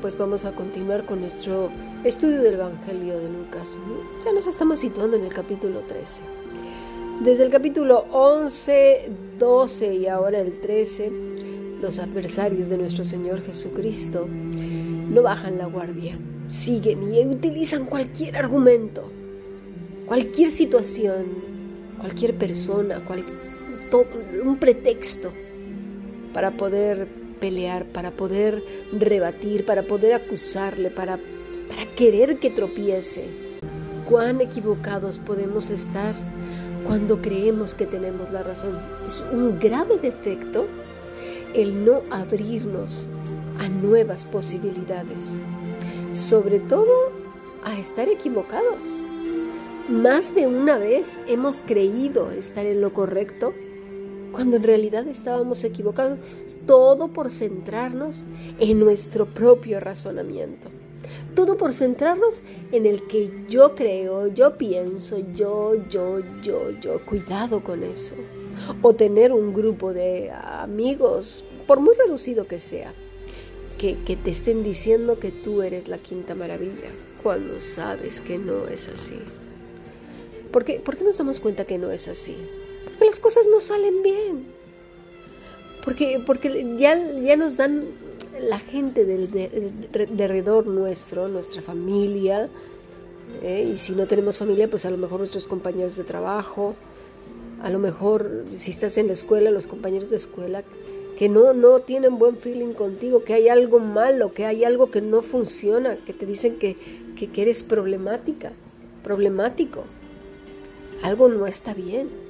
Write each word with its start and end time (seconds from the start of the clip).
Pues 0.00 0.16
vamos 0.16 0.46
a 0.46 0.52
continuar 0.52 1.04
con 1.04 1.20
nuestro 1.20 1.68
estudio 2.02 2.40
del 2.40 2.54
Evangelio 2.54 3.18
de 3.18 3.28
Lucas. 3.28 3.78
Ya 4.24 4.32
nos 4.32 4.46
estamos 4.46 4.78
situando 4.78 5.18
en 5.18 5.24
el 5.24 5.32
capítulo 5.34 5.80
13. 5.80 6.22
Desde 7.22 7.44
el 7.44 7.50
capítulo 7.50 8.06
11, 8.10 9.10
12 9.38 9.94
y 9.94 10.06
ahora 10.06 10.40
el 10.40 10.60
13, 10.60 11.12
los 11.82 11.98
adversarios 11.98 12.70
de 12.70 12.78
nuestro 12.78 13.04
Señor 13.04 13.42
Jesucristo 13.42 14.26
no 14.26 15.20
bajan 15.20 15.58
la 15.58 15.66
guardia, 15.66 16.18
siguen 16.48 17.12
y 17.12 17.22
utilizan 17.26 17.84
cualquier 17.84 18.38
argumento, 18.38 19.10
cualquier 20.06 20.50
situación, 20.50 21.26
cualquier 22.00 22.34
persona, 22.34 23.02
un 24.42 24.56
pretexto 24.56 25.32
para 26.32 26.50
poder 26.52 27.25
pelear, 27.40 27.84
para 27.86 28.10
poder 28.10 28.62
rebatir, 28.92 29.64
para 29.64 29.82
poder 29.82 30.14
acusarle, 30.14 30.90
para, 30.90 31.18
para 31.68 31.86
querer 31.96 32.38
que 32.38 32.50
tropiece. 32.50 33.26
Cuán 34.08 34.40
equivocados 34.40 35.18
podemos 35.18 35.70
estar 35.70 36.14
cuando 36.86 37.20
creemos 37.20 37.74
que 37.74 37.86
tenemos 37.86 38.30
la 38.32 38.42
razón. 38.42 38.78
Es 39.06 39.24
un 39.32 39.58
grave 39.58 39.98
defecto 39.98 40.66
el 41.54 41.84
no 41.84 42.02
abrirnos 42.10 43.08
a 43.58 43.68
nuevas 43.68 44.24
posibilidades, 44.24 45.40
sobre 46.12 46.60
todo 46.60 47.10
a 47.64 47.78
estar 47.78 48.08
equivocados. 48.08 49.02
Más 49.88 50.34
de 50.34 50.46
una 50.46 50.78
vez 50.78 51.20
hemos 51.26 51.62
creído 51.62 52.30
estar 52.30 52.66
en 52.66 52.80
lo 52.80 52.92
correcto 52.92 53.54
cuando 54.36 54.56
en 54.56 54.64
realidad 54.64 55.08
estábamos 55.08 55.64
equivocados, 55.64 56.18
todo 56.66 57.08
por 57.08 57.30
centrarnos 57.30 58.26
en 58.60 58.78
nuestro 58.78 59.24
propio 59.24 59.80
razonamiento. 59.80 60.68
Todo 61.34 61.56
por 61.56 61.72
centrarnos 61.72 62.42
en 62.70 62.84
el 62.84 63.06
que 63.06 63.30
yo 63.48 63.74
creo, 63.74 64.26
yo 64.26 64.58
pienso, 64.58 65.16
yo, 65.34 65.72
yo, 65.88 66.20
yo, 66.42 66.70
yo. 66.82 67.00
Cuidado 67.06 67.64
con 67.64 67.82
eso. 67.82 68.14
O 68.82 68.94
tener 68.94 69.32
un 69.32 69.54
grupo 69.54 69.94
de 69.94 70.30
amigos, 70.30 71.46
por 71.66 71.80
muy 71.80 71.94
reducido 71.94 72.46
que 72.46 72.58
sea, 72.58 72.92
que, 73.78 73.94
te 73.94 74.30
estén 74.30 74.62
diciendo 74.62 75.18
que 75.18 75.32
tú 75.32 75.62
eres 75.62 75.88
la 75.88 75.96
quinta 75.96 76.34
maravilla, 76.34 76.90
cuando 77.22 77.58
sabes 77.62 78.20
que 78.20 78.36
no 78.36 78.68
es 78.68 78.86
así. 78.88 79.18
¿Por 80.52 80.66
qué, 80.66 80.74
¿Por 80.78 80.98
qué 80.98 81.04
nos 81.04 81.16
damos 81.16 81.40
cuenta 81.40 81.64
que 81.64 81.78
no 81.78 81.90
es 81.90 82.06
así? 82.06 82.36
Las 83.04 83.20
cosas 83.20 83.46
no 83.50 83.60
salen 83.60 84.02
bien. 84.02 84.46
Porque, 85.84 86.20
porque 86.24 86.76
ya, 86.78 86.96
ya 86.96 87.36
nos 87.36 87.56
dan 87.56 87.84
la 88.40 88.58
gente 88.58 89.04
del 89.04 89.30
de, 89.30 89.72
alrededor 90.24 90.66
nuestro, 90.66 91.28
nuestra 91.28 91.62
familia, 91.62 92.48
¿eh? 93.42 93.70
y 93.72 93.78
si 93.78 93.92
no 93.92 94.06
tenemos 94.06 94.38
familia, 94.38 94.68
pues 94.68 94.84
a 94.84 94.90
lo 94.90 94.96
mejor 94.96 95.18
nuestros 95.18 95.46
compañeros 95.46 95.96
de 95.96 96.04
trabajo, 96.04 96.74
a 97.62 97.70
lo 97.70 97.78
mejor 97.78 98.44
si 98.54 98.70
estás 98.70 98.98
en 98.98 99.06
la 99.06 99.12
escuela, 99.12 99.50
los 99.50 99.66
compañeros 99.66 100.10
de 100.10 100.16
escuela, 100.16 100.64
que 101.16 101.28
no, 101.28 101.54
no 101.54 101.78
tienen 101.78 102.18
buen 102.18 102.36
feeling 102.36 102.74
contigo, 102.74 103.24
que 103.24 103.34
hay 103.34 103.48
algo 103.48 103.78
malo, 103.78 104.32
que 104.32 104.44
hay 104.44 104.64
algo 104.64 104.90
que 104.90 105.00
no 105.00 105.22
funciona, 105.22 105.96
que 105.96 106.12
te 106.12 106.26
dicen 106.26 106.56
que, 106.58 106.76
que, 107.16 107.28
que 107.28 107.42
eres 107.42 107.62
problemática, 107.62 108.52
problemático. 109.02 109.84
Algo 111.02 111.28
no 111.28 111.46
está 111.46 111.74
bien. 111.74 112.25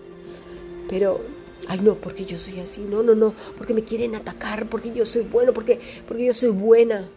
Pero, 0.89 1.21
ay 1.69 1.81
no, 1.81 1.95
porque 1.95 2.25
yo 2.25 2.39
soy 2.39 2.61
así, 2.61 2.81
no, 2.83 3.03
no, 3.03 3.15
no, 3.15 3.35
porque 3.57 3.75
me 3.75 3.85
quieren 3.85 4.15
atacar, 4.15 4.69
porque 4.69 4.93
yo 4.93 5.07
soy 5.07 5.23
bueno, 5.23 5.53
porque, 5.53 5.81
porque 6.07 6.25
yo 6.25 6.33
soy 6.33 6.51
buena. 6.51 7.09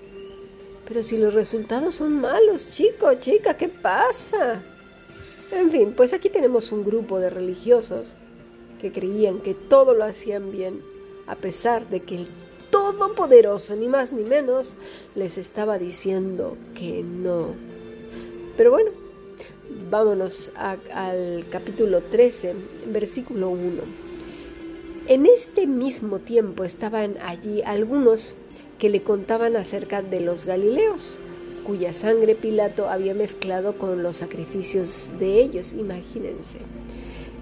Pero 0.87 1.03
si 1.03 1.17
los 1.17 1.33
resultados 1.33 1.95
son 1.95 2.19
malos, 2.19 2.71
chico, 2.71 3.13
chica, 3.15 3.55
¿qué 3.55 3.69
pasa? 3.69 4.61
En 5.51 5.71
fin, 5.71 5.93
pues 5.95 6.13
aquí 6.13 6.29
tenemos 6.29 6.71
un 6.71 6.83
grupo 6.83 7.19
de 7.19 7.29
religiosos 7.29 8.15
que 8.81 8.91
creían 8.91 9.39
que 9.39 9.53
todo 9.53 9.93
lo 9.93 10.03
hacían 10.03 10.51
bien, 10.51 10.81
a 11.27 11.35
pesar 11.35 11.87
de 11.87 12.01
que 12.01 12.15
el 12.15 12.27
Todopoderoso, 12.69 13.75
ni 13.75 13.87
más 13.87 14.13
ni 14.13 14.23
menos, 14.23 14.75
les 15.15 15.37
estaba 15.37 15.79
diciendo 15.79 16.55
que 16.75 17.03
no. 17.03 17.55
Pero 18.57 18.71
bueno, 18.71 18.91
Vámonos 19.69 20.51
al 20.55 21.45
capítulo 21.51 22.01
13, 22.01 22.55
versículo 22.87 23.49
1. 23.49 23.59
En 25.07 25.27
este 25.27 25.67
mismo 25.67 26.17
tiempo 26.17 26.63
estaban 26.63 27.17
allí 27.23 27.61
algunos 27.61 28.37
que 28.79 28.89
le 28.89 29.03
contaban 29.03 29.55
acerca 29.55 30.01
de 30.01 30.21
los 30.21 30.45
Galileos, 30.45 31.19
cuya 31.63 31.93
sangre 31.93 32.33
Pilato 32.33 32.89
había 32.89 33.13
mezclado 33.13 33.77
con 33.77 34.01
los 34.01 34.17
sacrificios 34.17 35.11
de 35.19 35.39
ellos, 35.39 35.73
imagínense. 35.73 36.57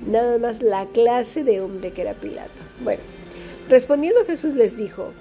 Nada 0.05 0.37
más 0.37 0.61
la 0.61 0.85
clase 0.87 1.45
de 1.45 1.61
hombre 1.61 1.91
que 1.91 2.01
era 2.01 2.13
Pilato. 2.13 2.61
Bueno, 2.83 3.03
respondiendo 3.69 4.25
Jesús 4.25 4.53
les 4.53 4.75
dijo, 4.75 5.13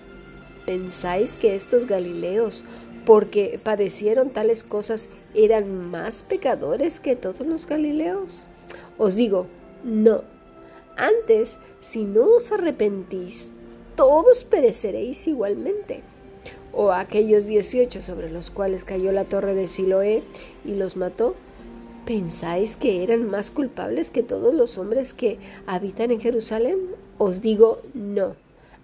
¿pensáis 0.64 1.36
que 1.36 1.54
estos 1.54 1.86
Galileos 1.86 2.64
porque 3.06 3.58
padecieron 3.62 4.30
tales 4.30 4.64
cosas, 4.64 5.08
eran 5.36 5.90
más 5.90 6.22
pecadores 6.22 6.98
que 6.98 7.14
todos 7.14 7.46
los 7.46 7.66
Galileos? 7.66 8.44
Os 8.98 9.14
digo, 9.14 9.46
no. 9.84 10.22
Antes, 10.96 11.58
si 11.80 12.04
no 12.04 12.36
os 12.36 12.50
arrepentís, 12.52 13.52
todos 13.96 14.44
pereceréis 14.44 15.26
igualmente. 15.26 16.02
O 16.72 16.92
aquellos 16.92 17.46
dieciocho 17.46 18.02
sobre 18.02 18.30
los 18.30 18.50
cuales 18.50 18.84
cayó 18.84 19.12
la 19.12 19.24
torre 19.24 19.54
de 19.54 19.66
Siloé 19.66 20.22
y 20.64 20.74
los 20.74 20.96
mató, 20.96 21.34
¿pensáis 22.06 22.76
que 22.76 23.02
eran 23.02 23.28
más 23.28 23.50
culpables 23.50 24.10
que 24.10 24.22
todos 24.22 24.54
los 24.54 24.78
hombres 24.78 25.12
que 25.12 25.38
habitan 25.66 26.10
en 26.10 26.20
Jerusalén? 26.20 26.78
Os 27.18 27.40
digo, 27.42 27.82
no. 27.94 28.36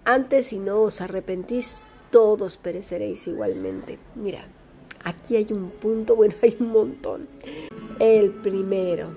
Antes, 0.05 0.47
si 0.47 0.59
no 0.59 0.83
os 0.83 1.01
arrepentís, 1.01 1.79
todos 2.11 2.57
pereceréis 2.59 3.27
igualmente. 3.27 3.99
Mira, 4.15 4.47
aquí 5.05 5.37
hay 5.37 5.49
un 5.51 5.71
punto, 5.71 6.17
bueno, 6.17 6.35
hay 6.43 6.57
un 6.61 6.73
montón. 6.73 7.29
El 7.99 8.31
primero, 8.31 9.11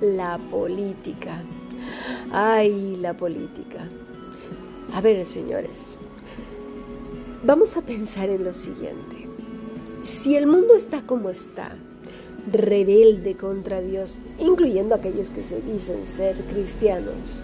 la 0.00 0.38
política. 0.38 1.42
Ay, 2.30 2.96
la 2.96 3.16
política. 3.16 3.88
A 4.92 5.00
ver, 5.00 5.24
señores, 5.26 5.98
vamos 7.44 7.76
a 7.76 7.82
pensar 7.82 8.30
en 8.30 8.44
lo 8.44 8.52
siguiente. 8.52 9.28
Si 10.02 10.36
el 10.36 10.46
mundo 10.46 10.74
está 10.74 11.02
como 11.02 11.28
está, 11.30 11.76
rebelde 12.50 13.36
contra 13.36 13.80
Dios, 13.80 14.22
incluyendo 14.38 14.94
aquellos 14.94 15.30
que 15.30 15.44
se 15.44 15.60
dicen 15.60 16.06
ser 16.06 16.36
cristianos, 16.52 17.42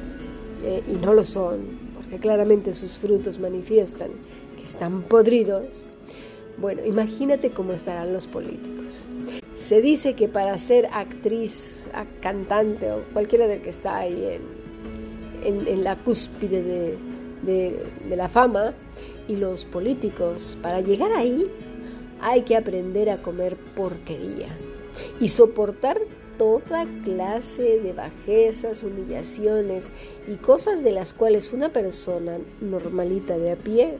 eh, 0.62 0.82
y 0.88 0.94
no 0.94 1.12
lo 1.12 1.24
son, 1.24 1.60
porque 1.94 2.18
claramente 2.18 2.72
sus 2.72 2.96
frutos 2.96 3.38
manifiestan 3.38 4.10
están 4.64 5.02
podridos, 5.02 5.90
bueno, 6.58 6.84
imagínate 6.84 7.50
cómo 7.50 7.72
estarán 7.72 8.12
los 8.12 8.26
políticos. 8.26 9.08
Se 9.54 9.80
dice 9.80 10.14
que 10.14 10.28
para 10.28 10.56
ser 10.58 10.88
actriz, 10.92 11.88
cantante 12.20 12.90
o 12.92 13.02
cualquiera 13.12 13.46
del 13.46 13.62
que 13.62 13.70
está 13.70 13.98
ahí 13.98 14.38
en, 15.44 15.84
la 15.84 15.96
cúspide 15.96 16.62
de, 17.42 17.84
de 18.08 18.16
la 18.16 18.28
fama, 18.28 18.74
y 19.28 19.36
los 19.36 19.64
políticos, 19.64 20.58
para 20.62 20.80
llegar 20.80 21.12
ahí, 21.12 21.46
hay 22.20 22.42
que 22.42 22.56
aprender 22.56 23.10
a 23.10 23.22
comer 23.22 23.56
porquería 23.74 24.48
y 25.20 25.28
soportar 25.28 25.98
toda 26.38 26.86
clase 27.04 27.80
de 27.80 27.92
bajezas, 27.92 28.82
humillaciones 28.82 29.90
y 30.26 30.34
cosas 30.36 30.82
de 30.82 30.92
las 30.92 31.12
cuales 31.12 31.52
una 31.52 31.68
persona 31.70 32.38
normalita 32.60 33.38
de 33.38 33.52
a 33.52 33.56
pie 33.56 33.98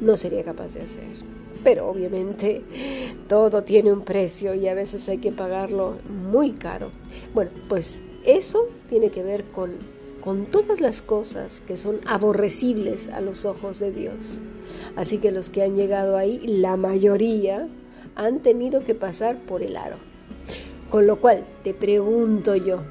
no 0.00 0.16
sería 0.16 0.44
capaz 0.44 0.74
de 0.74 0.82
hacer. 0.82 1.39
Pero 1.62 1.88
obviamente 1.88 2.62
todo 3.28 3.62
tiene 3.64 3.92
un 3.92 4.02
precio 4.02 4.54
y 4.54 4.68
a 4.68 4.74
veces 4.74 5.08
hay 5.08 5.18
que 5.18 5.32
pagarlo 5.32 5.96
muy 6.08 6.52
caro. 6.52 6.90
Bueno, 7.34 7.50
pues 7.68 8.02
eso 8.24 8.68
tiene 8.88 9.10
que 9.10 9.22
ver 9.22 9.44
con, 9.44 9.72
con 10.20 10.46
todas 10.46 10.80
las 10.80 11.02
cosas 11.02 11.60
que 11.60 11.76
son 11.76 12.00
aborrecibles 12.06 13.08
a 13.08 13.20
los 13.20 13.44
ojos 13.44 13.78
de 13.78 13.92
Dios. 13.92 14.40
Así 14.96 15.18
que 15.18 15.30
los 15.30 15.50
que 15.50 15.62
han 15.62 15.76
llegado 15.76 16.16
ahí, 16.16 16.38
la 16.46 16.76
mayoría, 16.76 17.68
han 18.16 18.40
tenido 18.40 18.84
que 18.84 18.94
pasar 18.94 19.38
por 19.38 19.62
el 19.62 19.76
aro. 19.76 19.96
Con 20.90 21.06
lo 21.06 21.20
cual, 21.20 21.44
te 21.62 21.72
pregunto 21.72 22.56
yo, 22.56 22.82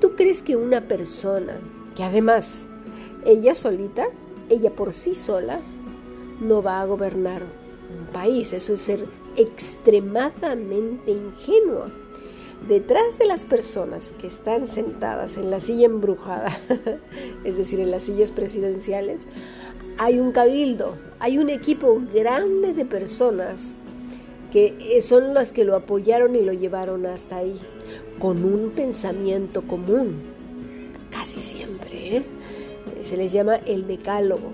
¿tú 0.00 0.16
crees 0.16 0.42
que 0.42 0.56
una 0.56 0.88
persona 0.88 1.60
que 1.94 2.02
además 2.02 2.68
ella 3.24 3.54
solita, 3.54 4.08
ella 4.50 4.70
por 4.70 4.92
sí 4.92 5.14
sola, 5.14 5.60
no 6.40 6.62
va 6.62 6.80
a 6.80 6.86
gobernar 6.86 7.42
un 7.90 8.06
país. 8.06 8.52
Eso 8.52 8.74
es 8.74 8.80
ser 8.80 9.06
extremadamente 9.36 11.12
ingenuo. 11.12 11.86
Detrás 12.68 13.18
de 13.18 13.26
las 13.26 13.44
personas 13.44 14.12
que 14.18 14.26
están 14.26 14.66
sentadas 14.66 15.36
en 15.36 15.50
la 15.50 15.60
silla 15.60 15.86
embrujada, 15.86 16.58
es 17.44 17.56
decir, 17.56 17.80
en 17.80 17.90
las 17.90 18.04
sillas 18.04 18.32
presidenciales, 18.32 19.28
hay 19.98 20.18
un 20.18 20.32
cabildo, 20.32 20.96
hay 21.18 21.38
un 21.38 21.48
equipo 21.48 22.02
grande 22.12 22.72
de 22.72 22.84
personas 22.84 23.76
que 24.50 24.74
eh, 24.80 25.00
son 25.00 25.34
las 25.34 25.52
que 25.52 25.64
lo 25.64 25.76
apoyaron 25.76 26.34
y 26.34 26.40
lo 26.40 26.52
llevaron 26.52 27.06
hasta 27.06 27.36
ahí, 27.36 27.56
con 28.18 28.44
un 28.44 28.70
pensamiento 28.70 29.62
común, 29.62 30.22
casi 31.10 31.40
siempre. 31.40 32.16
¿eh? 32.16 32.22
Se 33.02 33.16
les 33.16 33.32
llama 33.32 33.56
el 33.56 33.86
decálogo, 33.86 34.50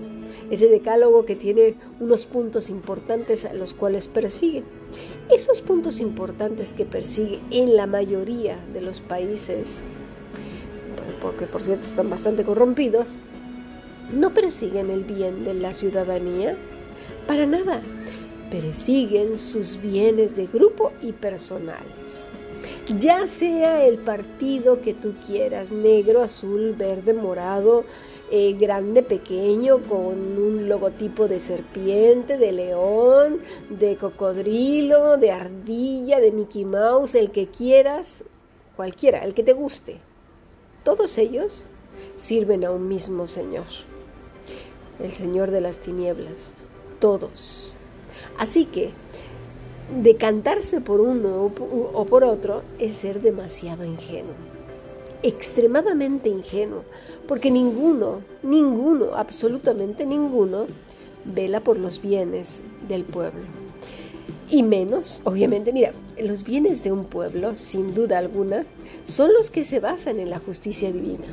ese 0.49 0.67
decálogo 0.67 1.25
que 1.25 1.35
tiene 1.35 1.75
unos 1.99 2.25
puntos 2.25 2.69
importantes 2.69 3.45
a 3.45 3.53
los 3.53 3.73
cuales 3.73 4.07
persigue. 4.07 4.63
Esos 5.31 5.61
puntos 5.61 5.99
importantes 5.99 6.73
que 6.73 6.85
persigue 6.85 7.39
en 7.51 7.75
la 7.75 7.87
mayoría 7.87 8.57
de 8.73 8.81
los 8.81 9.01
países, 9.01 9.83
porque 11.21 11.45
por 11.45 11.63
cierto 11.63 11.87
están 11.87 12.09
bastante 12.09 12.43
corrompidos, 12.43 13.17
no 14.11 14.33
persiguen 14.33 14.91
el 14.91 15.03
bien 15.03 15.43
de 15.43 15.53
la 15.53 15.73
ciudadanía 15.73 16.57
para 17.27 17.45
nada. 17.45 17.81
Persiguen 18.51 19.37
sus 19.37 19.81
bienes 19.81 20.35
de 20.35 20.45
grupo 20.47 20.91
y 21.01 21.13
personales. 21.13 22.27
Ya 22.99 23.25
sea 23.27 23.85
el 23.85 23.97
partido 23.97 24.81
que 24.81 24.93
tú 24.93 25.13
quieras, 25.25 25.71
negro, 25.71 26.21
azul, 26.21 26.75
verde, 26.77 27.13
morado, 27.13 27.85
eh, 28.31 28.53
grande, 28.53 29.03
pequeño, 29.03 29.79
con 29.79 30.37
un 30.37 30.67
logotipo 30.67 31.27
de 31.27 31.39
serpiente, 31.39 32.37
de 32.37 32.51
león, 32.51 33.39
de 33.69 33.95
cocodrilo, 33.95 35.17
de 35.17 35.31
ardilla, 35.31 36.19
de 36.19 36.31
Mickey 36.31 36.65
Mouse, 36.65 37.15
el 37.15 37.31
que 37.31 37.47
quieras, 37.47 38.23
cualquiera, 38.75 39.19
el 39.19 39.33
que 39.33 39.43
te 39.43 39.53
guste. 39.53 39.97
Todos 40.83 41.17
ellos 41.17 41.67
sirven 42.17 42.65
a 42.65 42.71
un 42.71 42.87
mismo 42.87 43.27
Señor 43.27 43.65
el 44.99 45.11
Señor 45.11 45.51
de 45.51 45.61
las 45.61 45.79
tinieblas, 45.79 46.55
todos. 46.99 47.75
Así 48.37 48.65
que 48.65 48.91
decantarse 50.01 50.81
por 50.81 51.01
uno 51.01 51.51
o 51.93 52.05
por 52.05 52.23
otro 52.23 52.63
es 52.79 52.93
ser 52.95 53.21
demasiado 53.21 53.85
ingenuo, 53.85 54.33
extremadamente 55.23 56.29
ingenuo, 56.29 56.83
porque 57.27 57.49
ninguno, 57.49 58.21
ninguno, 58.43 59.15
absolutamente 59.15 60.05
ninguno, 60.05 60.65
vela 61.25 61.61
por 61.61 61.79
los 61.79 62.01
bienes 62.01 62.61
del 62.87 63.05
pueblo. 63.05 63.41
Y 64.49 64.61
menos, 64.61 65.21
obviamente, 65.23 65.73
mira, 65.73 65.93
los 66.21 66.43
bienes 66.43 66.83
de 66.83 66.91
un 66.91 67.05
pueblo, 67.05 67.55
sin 67.55 67.93
duda 67.95 68.19
alguna, 68.19 68.65
son 69.05 69.33
los 69.33 69.49
que 69.49 69.63
se 69.63 69.79
basan 69.79 70.19
en 70.19 70.29
la 70.29 70.39
justicia 70.39 70.91
divina. 70.91 71.25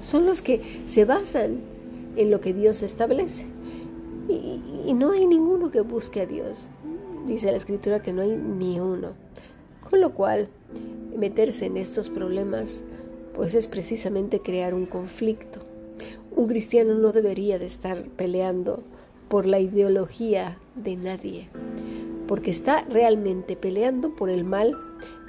Son 0.00 0.26
los 0.26 0.40
que 0.40 0.82
se 0.86 1.04
basan 1.04 1.60
en 2.16 2.30
lo 2.30 2.40
que 2.40 2.54
Dios 2.54 2.82
establece. 2.82 3.46
Y, 4.28 4.92
no 4.94 5.12
hay 5.12 5.26
ninguno 5.26 5.70
que 5.70 5.80
busque 5.80 6.22
a 6.22 6.26
Dios. 6.26 6.68
Dice 7.26 7.50
la 7.50 7.56
escritura 7.56 8.02
que 8.02 8.12
no 8.12 8.22
hay 8.22 8.36
ni 8.36 8.80
uno. 8.80 9.12
Con 9.88 10.00
lo 10.00 10.14
cual, 10.14 10.48
meterse 11.16 11.66
en 11.66 11.76
estos 11.76 12.10
problemas, 12.10 12.84
pues 13.40 13.54
es 13.54 13.68
precisamente 13.68 14.40
crear 14.40 14.74
un 14.74 14.84
conflicto. 14.84 15.60
Un 16.36 16.46
cristiano 16.46 16.92
no 16.92 17.10
debería 17.10 17.58
de 17.58 17.64
estar 17.64 18.04
peleando 18.04 18.82
por 19.30 19.46
la 19.46 19.58
ideología 19.58 20.58
de 20.74 20.96
nadie, 20.96 21.48
porque 22.28 22.50
está 22.50 22.82
realmente 22.82 23.56
peleando 23.56 24.14
por 24.14 24.28
el 24.28 24.44
mal 24.44 24.76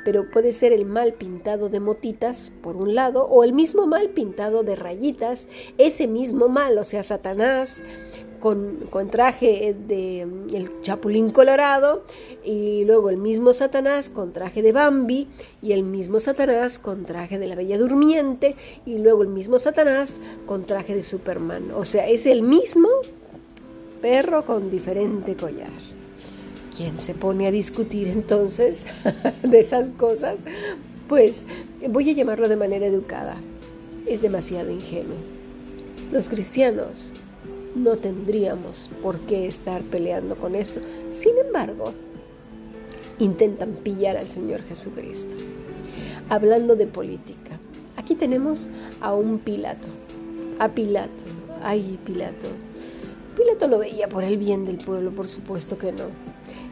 pero 0.04 0.30
puede 0.30 0.52
ser 0.52 0.74
el 0.74 0.84
mal 0.84 1.14
pintado 1.14 1.70
de 1.70 1.80
motitas 1.80 2.52
por 2.62 2.76
un 2.76 2.96
lado 2.96 3.28
o 3.28 3.46
el 3.46 3.54
mismo 3.54 3.88
mal 3.88 4.10
pintado 4.10 4.64
de 4.64 4.76
rayitas, 4.76 5.48
ese 5.78 6.08
mismo 6.08 6.50
mal, 6.50 6.78
o 6.80 6.84
sea, 6.84 7.04
Satanás 7.04 7.82
con, 8.42 9.10
traje 9.10 9.76
de 9.88 10.22
el 10.22 10.82
chapulín 10.82 11.32
colorado 11.32 12.04
y 12.44 12.84
luego 12.86 13.10
el 13.10 13.18
mismo 13.18 13.54
Satanás 13.54 14.10
con 14.10 14.34
traje 14.34 14.62
de 14.62 14.72
Bambi 14.74 15.28
y 15.62 15.72
el 15.72 15.84
mismo 15.84 16.20
Satanás 16.20 16.80
con 16.80 17.06
traje 17.06 17.40
de 17.40 17.48
la 17.48 17.56
Bella 17.56 17.78
Durmiente 17.78 18.56
y 18.86 18.98
luego 18.98 19.22
el 19.22 19.30
mismo 19.30 19.60
Satanás 19.60 20.20
con 20.46 20.66
traje 20.66 20.96
de 20.96 21.04
Superman. 21.04 21.72
O 21.76 21.86
sea, 21.86 22.10
es 22.10 22.26
el 22.26 22.42
mismo 22.42 22.90
perro 24.02 24.46
con 24.46 24.70
diferente 24.70 25.36
collar. 25.36 25.72
¿Quién 26.76 26.98
se 26.98 27.14
pone 27.14 27.48
a 27.48 27.52
discutir 27.52 28.08
entonces 28.08 28.88
de 29.44 29.60
esas 29.60 29.92
cosas? 29.92 30.36
Pues 31.08 31.46
voy 31.90 32.10
a 32.10 32.14
llamarlo 32.14 32.50
de 32.50 32.56
manera 32.56 32.88
educada. 32.88 33.36
Es 34.08 34.22
demasiado 34.22 34.72
ingenuo. 34.72 35.18
Los 36.12 36.28
cristianos 36.28 37.14
no 37.76 37.98
tendríamos 37.98 38.90
por 39.02 39.20
qué 39.22 39.48
estar 39.48 39.82
peleando 39.84 40.36
con 40.36 40.56
esto. 40.56 40.80
Sin 41.12 41.38
embargo, 41.38 41.94
intentan 43.20 43.74
pillar 43.84 44.18
al 44.18 44.28
Señor 44.28 44.62
Jesucristo. 44.64 45.36
Hablando 46.30 46.76
de 46.76 46.88
política, 46.88 47.60
aquí 47.98 48.16
tenemos 48.16 48.70
a 49.00 49.14
un 49.14 49.40
Pilato. 49.40 49.88
A 50.60 50.70
Pilato. 50.70 51.24
Ay, 51.64 52.00
Pilato. 52.06 52.48
Pilato 53.36 53.68
lo 53.68 53.80
veía 53.80 54.10
por 54.10 54.24
el 54.24 54.38
bien 54.38 54.66
del 54.66 54.78
pueblo, 54.78 55.12
por 55.12 55.28
supuesto 55.28 55.78
que 55.78 55.92
no. 55.92 56.06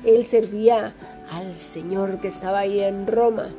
Él 0.03 0.25
servía 0.25 0.93
al 1.31 1.55
Señor 1.55 2.19
que 2.19 2.27
estaba 2.27 2.59
ahí 2.59 2.79
en 2.79 3.07
Roma, 3.07 3.49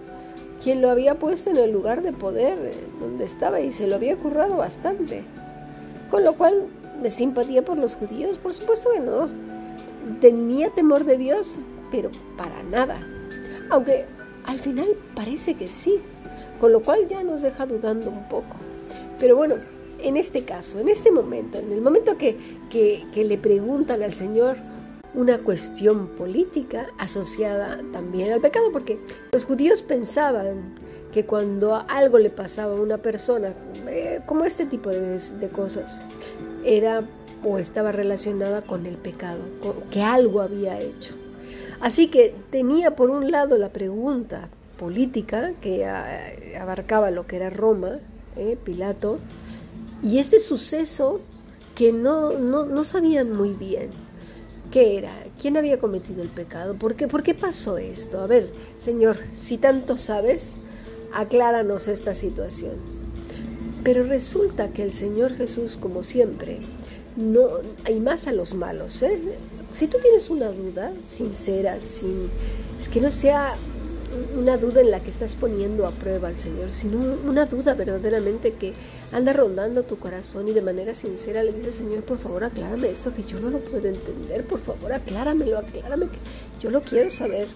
quien 0.63 0.83
lo 0.83 0.91
había 0.91 1.19
puesto 1.19 1.51
en 1.51 1.57
el 1.57 1.71
lugar 1.71 2.03
de 2.03 2.13
poder 2.13 2.59
donde 3.01 3.25
estaba 3.25 3.61
y 3.61 3.71
se 3.71 3.87
lo 3.87 3.97
había 3.97 4.17
currado 4.17 4.57
bastante. 4.57 5.23
Con 6.11 6.25
lo 6.25 6.35
cual, 6.35 6.67
de 7.03 7.11
simpatía 7.11 7.65
por 7.65 7.79
los 7.79 7.97
judíos, 7.97 8.39
por 8.39 8.53
supuesto 8.53 8.91
que 8.93 9.01
no. 9.01 9.29
Tenía 10.21 10.71
temor 10.71 11.05
de 11.05 11.17
Dios, 11.17 11.59
pero 11.91 12.11
para 12.37 12.63
nada. 12.63 12.99
Aunque 13.71 14.07
al 14.45 14.59
final 14.59 14.89
parece 15.15 15.55
que 15.55 15.69
sí, 15.69 16.01
con 16.61 16.73
lo 16.73 16.81
cual 16.81 17.09
ya 17.09 17.23
nos 17.23 17.43
deja 17.43 17.67
dudando 17.67 18.11
un 18.11 18.29
poco. 18.29 18.57
Pero 19.19 19.37
bueno, 19.37 19.57
en 20.03 20.17
este 20.17 20.45
caso, 20.45 20.81
en 20.81 20.89
este 20.89 21.11
momento, 21.11 21.59
en 21.59 21.73
el 21.73 21.81
momento 21.81 22.17
que, 22.17 22.37
que, 22.71 23.25
le 23.25 23.39
preguntan 23.39 24.03
al 24.03 24.15
Señor, 24.15 24.57
una 25.13 25.39
cuestión 25.39 26.09
política 26.09 26.87
asociada 26.99 27.81
también 27.93 28.33
al 28.33 28.41
pecado, 28.41 28.71
porque 28.73 28.99
los 29.33 29.45
judíos 29.45 29.83
pensaban 29.83 30.75
que 31.13 31.27
cuando 31.27 31.75
algo 31.89 32.19
le 32.19 32.31
pasaba 32.31 32.77
a 32.77 32.81
una 32.81 32.99
persona, 32.99 33.55
eh, 33.89 34.21
como 34.27 34.45
este 34.45 34.67
tipo 34.67 34.91
de, 34.91 35.49
cosas, 35.53 36.05
era 36.65 37.05
o 37.45 37.59
estaba 37.59 37.93
relacionada 37.93 38.63
con 38.63 38.87
el 38.87 38.97
pecado, 38.97 39.41
que 39.91 40.03
algo 40.03 40.41
había 40.41 40.81
hecho. 40.81 41.15
Así 41.81 42.09
que 42.09 42.35
tenía 42.51 42.95
por 42.95 43.11
un 43.11 43.31
lado 43.31 43.57
la 43.57 43.71
pregunta 43.71 44.49
política 44.79 45.53
que 45.61 45.87
abarcaba 45.87 47.11
lo 47.11 47.27
que 47.27 47.37
era 47.37 47.51
Roma, 47.51 47.99
eh, 48.37 48.57
Pilato, 48.63 49.19
y 50.03 50.19
este 50.19 50.41
suceso 50.41 51.21
que 51.75 51.93
no, 51.93 52.33
no, 52.33 52.67
no 52.67 52.85
sabían 52.85 53.33
muy 53.35 53.51
bien. 53.51 53.91
¿Qué 54.71 54.99
era? 54.99 55.13
¿Quién 55.41 55.57
había 55.57 55.79
cometido 55.79 56.23
el 56.23 56.29
pecado? 56.29 56.75
¿Por 56.75 56.95
qué? 56.95 57.09
¿Por 57.09 57.23
qué 57.23 57.35
pasó 57.35 57.77
esto? 57.79 58.21
A 58.21 58.27
ver, 58.27 58.53
Señor, 58.79 59.17
si 59.35 59.59
tanto 59.59 59.97
sabes, 59.97 60.57
acláranos 61.13 61.89
esta 61.89 62.15
situación. 62.15 63.00
Pero 63.83 64.03
resulta 64.03 64.69
que 64.69 64.83
el 64.83 64.93
Señor 64.93 65.35
Jesús, 65.35 65.77
como 65.77 66.03
siempre, 66.03 66.59
no 67.17 67.49
hay 67.85 68.01
más 68.01 68.27
a 68.27 68.33
los 68.33 68.55
malos. 68.55 69.03
¿eh? 69.03 69.21
Si 69.73 69.87
tú 69.87 69.99
tienes 70.03 70.31
una 70.31 70.51
duda 70.51 70.93
sincera, 71.07 71.81
sin, 71.81 72.29
es 72.81 72.89
que 72.89 73.01
no 73.01 73.11
sea 73.11 73.57
una 74.37 74.57
duda 74.57 74.81
en 74.81 74.91
la 74.91 75.01
que 75.01 75.11
estás 75.11 75.37
poniendo 75.37 75.87
a 75.87 75.93
prueba 75.93 76.29
al 76.29 76.37
Señor, 76.37 76.73
sino 76.73 76.99
una 77.27 77.47
duda 77.47 77.75
verdaderamente 77.75 78.55
que 78.55 78.73
anda 79.13 79.33
rondando 79.33 79.85
tu 79.85 79.99
corazón 79.99 80.49
y 80.49 80.53
de 80.53 80.63
manera 80.63 80.95
sincera 80.95 81.43
le 81.45 81.53
dices, 81.53 81.77
Señor, 81.77 82.03
por 82.03 82.19
favor, 82.19 82.43
aclárame 82.45 82.91
esto 82.91 83.15
que 83.15 83.23
yo 83.23 83.39
no 83.39 83.51
lo 83.51 83.61
puedo 83.61 83.87
entender, 83.87 84.45
por 84.45 84.61
favor, 84.61 84.93
acláramelo, 84.93 85.59
aclárame 85.59 86.09
yo 86.61 86.71
lo 86.71 86.83
quiero 86.83 87.11
saber. 87.11 87.49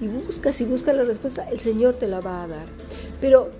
Y 0.00 0.08
buscas 0.08 0.60
y 0.60 0.64
buscas 0.64 0.96
la 0.96 1.04
respuesta, 1.04 1.48
el 1.48 1.60
Señor 1.60 1.94
te 1.94 2.08
la 2.08 2.20
va 2.20 2.42
a 2.42 2.48
dar. 2.48 2.66
Pero 3.20 3.50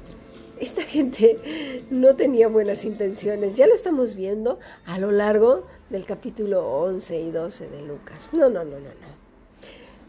esta 0.62 0.83
gente 0.83 1.83
no 1.90 2.14
tenía 2.14 2.47
buenas 2.47 2.85
intenciones, 2.85 3.57
ya 3.57 3.66
lo 3.66 3.75
estamos 3.75 4.14
viendo 4.14 4.61
a 4.85 4.99
lo 4.99 5.11
largo 5.11 5.66
del 5.90 6.07
capítulo 6.07 6.64
11 6.66 7.21
y 7.21 7.31
12 7.33 7.69
de 7.69 7.83
Lucas. 7.83 8.31
No, 8.33 8.49
no, 8.49 8.64
no, 8.64 8.78
no, 8.78 8.78
no. 8.78 9.12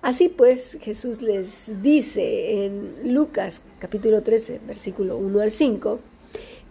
Así 0.03 0.29
pues, 0.29 0.77
Jesús 0.81 1.22
les 1.22 1.81
dice 1.81 2.65
en 2.65 3.13
Lucas 3.13 3.63
capítulo 3.79 4.22
13, 4.22 4.62
versículo 4.67 5.17
1 5.17 5.41
al 5.41 5.51
5, 5.51 6.00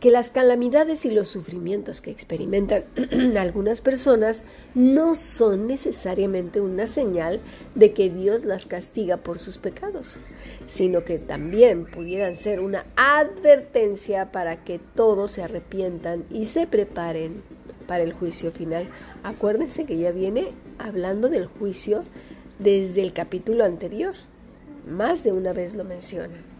que 0.02 0.10
las 0.10 0.30
calamidades 0.30 1.04
y 1.04 1.12
los 1.12 1.28
sufrimientos 1.28 2.00
que 2.00 2.10
experimentan 2.10 2.82
algunas 3.38 3.80
personas 3.80 4.42
no 4.74 5.14
son 5.14 5.68
necesariamente 5.68 6.60
una 6.60 6.88
señal 6.88 7.38
de 7.76 7.92
que 7.92 8.10
Dios 8.10 8.44
las 8.44 8.66
castiga 8.66 9.18
por 9.18 9.38
sus 9.38 9.58
pecados, 9.58 10.18
sino 10.66 11.04
que 11.04 11.20
también 11.20 11.86
pudieran 11.86 12.34
ser 12.34 12.58
una 12.58 12.84
advertencia 12.96 14.32
para 14.32 14.64
que 14.64 14.80
todos 14.80 15.30
se 15.30 15.44
arrepientan 15.44 16.24
y 16.30 16.46
se 16.46 16.66
preparen 16.66 17.44
para 17.86 18.02
el 18.02 18.12
juicio 18.12 18.50
final. 18.50 18.88
Acuérdense 19.22 19.86
que 19.86 19.98
ya 19.98 20.10
viene 20.10 20.48
hablando 20.78 21.28
del 21.28 21.46
juicio 21.46 22.02
desde 22.58 23.02
el 23.02 23.12
capítulo 23.12 23.64
anterior. 23.64 24.14
Más 24.84 25.22
de 25.22 25.30
una 25.30 25.52
vez 25.52 25.76
lo 25.76 25.84
menciona. 25.84 26.51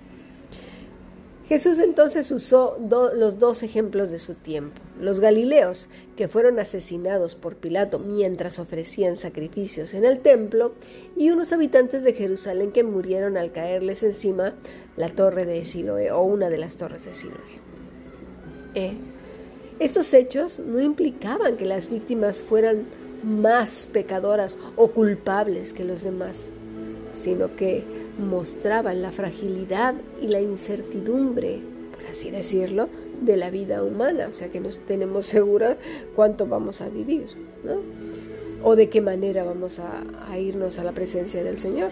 Jesús 1.53 1.81
entonces 1.81 2.31
usó 2.31 2.79
los 3.15 3.39
dos 3.39 3.63
ejemplos 3.63 4.11
de 4.11 4.19
su 4.19 4.37
tiempo. 4.37 4.81
Los 4.99 5.21
Galileos, 5.21 5.91
que 6.17 6.27
fueron 6.27 6.59
asesinados 6.59 7.35
por 7.35 7.57
Pilato 7.57 7.99
mientras 7.99 8.59
ofrecían 8.59 9.17
sacrificios 9.17 9.93
en 9.93 10.07
el 10.07 10.21
templo, 10.21 10.73
y 11.15 11.29
unos 11.29 11.53
habitantes 11.53 12.05
de 12.05 12.15
Jerusalén 12.15 12.73
que 12.73 12.85
murieron 12.85 13.37
al 13.37 13.53
caerles 13.53 14.03
encima 14.03 14.55
la 14.97 15.11
torre 15.11 15.45
de 15.45 15.63
Siloé 15.67 16.11
o 16.11 16.23
una 16.23 16.49
de 16.49 16.57
las 16.57 16.79
torres 16.79 17.05
de 17.05 17.13
Siloé. 17.13 17.37
Eh, 18.75 18.95
estos 19.79 20.15
hechos 20.15 20.59
no 20.59 20.81
implicaban 20.81 21.59
que 21.59 21.67
las 21.67 21.91
víctimas 21.91 22.41
fueran 22.41 22.87
más 23.23 23.87
pecadoras 23.93 24.57
o 24.77 24.93
culpables 24.93 25.75
que 25.75 25.85
los 25.85 26.03
demás, 26.03 26.49
sino 27.13 27.55
que 27.57 28.02
mostraban 28.19 29.03
la 29.03 29.13
fragilidad 29.13 29.95
y 30.21 30.29
la 30.29 30.41
incertidumbre, 30.41 31.61
por 31.95 32.07
así 32.07 32.31
decirlo, 32.31 32.89
de 33.21 33.37
la 33.37 33.51
vida 33.51 33.83
humana, 33.83 34.27
o 34.29 34.33
sea 34.33 34.49
que 34.49 34.61
no 34.61 34.69
tenemos 34.87 35.27
seguro 35.27 35.77
cuánto 36.15 36.47
vamos 36.47 36.81
a 36.81 36.89
vivir, 36.89 37.27
¿no? 37.65 37.81
O 38.65 38.77
de 38.77 38.89
qué 38.89 39.01
manera 39.01 39.45
vamos 39.45 39.81
a, 39.81 40.39
irnos 40.39 40.79
a 40.79 40.85
la 40.85 40.93
presencia 40.93 41.43
del 41.43 41.59
Señor. 41.59 41.91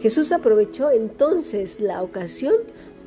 Jesús 0.00 0.30
aprovechó 0.32 0.90
entonces 0.90 1.80
la 1.80 2.02
ocasión 2.02 2.54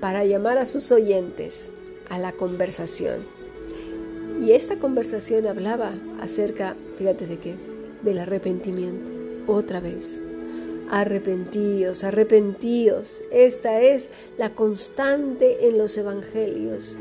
para 0.01 0.25
llamar 0.25 0.57
a 0.57 0.65
sus 0.65 0.91
oyentes 0.91 1.71
a 2.09 2.19
la 2.19 2.33
conversación. 2.33 3.25
Y 4.45 4.51
esta 4.51 4.77
conversación 4.77 5.47
hablaba 5.47 5.93
acerca, 6.19 6.75
fíjate 6.97 7.27
de 7.27 7.37
qué, 7.37 7.55
del 8.01 8.19
arrepentimiento, 8.19 9.11
otra 9.47 9.79
vez. 9.79 10.21
Arrepentíos, 10.93 12.03
arrepentíos. 12.03 13.23
Esta 13.31 13.79
es 13.79 14.09
la 14.37 14.53
constante 14.53 15.69
en 15.69 15.77
los 15.77 15.97
evangelios. 15.97 16.97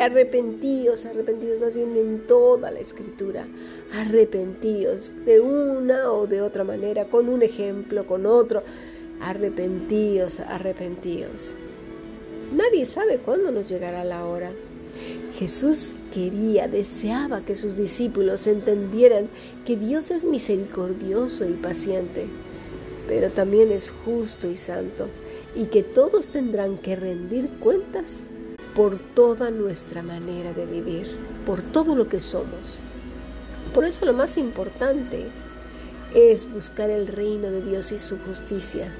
Arrepentíos, 0.00 1.04
arrepentíos, 1.04 1.60
más 1.60 1.76
bien 1.76 1.96
en 1.96 2.26
toda 2.26 2.72
la 2.72 2.80
escritura. 2.80 3.46
Arrepentíos 3.92 5.12
de 5.24 5.38
una 5.38 6.10
o 6.10 6.26
de 6.26 6.42
otra 6.42 6.64
manera, 6.64 7.04
con 7.04 7.28
un 7.28 7.44
ejemplo, 7.44 8.04
con 8.04 8.26
otro. 8.26 8.64
Arrepentíos, 9.20 10.40
arrepentíos. 10.40 11.54
Nadie 12.52 12.84
sabe 12.84 13.18
cuándo 13.18 13.52
nos 13.52 13.68
llegará 13.68 14.02
la 14.02 14.26
hora. 14.26 14.50
Jesús 15.38 15.94
quería, 16.12 16.66
deseaba 16.66 17.42
que 17.42 17.54
sus 17.54 17.76
discípulos 17.76 18.48
entendieran 18.48 19.28
que 19.64 19.76
Dios 19.76 20.10
es 20.10 20.24
misericordioso 20.24 21.48
y 21.48 21.52
paciente 21.52 22.26
pero 23.08 23.30
también 23.30 23.70
es 23.70 23.92
justo 24.04 24.48
y 24.48 24.56
santo, 24.56 25.08
y 25.54 25.66
que 25.66 25.82
todos 25.82 26.28
tendrán 26.28 26.78
que 26.78 26.96
rendir 26.96 27.48
cuentas 27.60 28.22
por 28.74 28.98
toda 28.98 29.50
nuestra 29.50 30.02
manera 30.02 30.52
de 30.52 30.66
vivir, 30.66 31.06
por 31.46 31.62
todo 31.62 31.94
lo 31.94 32.08
que 32.08 32.20
somos. 32.20 32.80
Por 33.72 33.84
eso 33.84 34.04
lo 34.04 34.12
más 34.12 34.36
importante 34.36 35.26
es 36.14 36.50
buscar 36.52 36.90
el 36.90 37.06
reino 37.06 37.50
de 37.50 37.62
Dios 37.62 37.92
y 37.92 37.98
su 37.98 38.18
justicia 38.18 38.92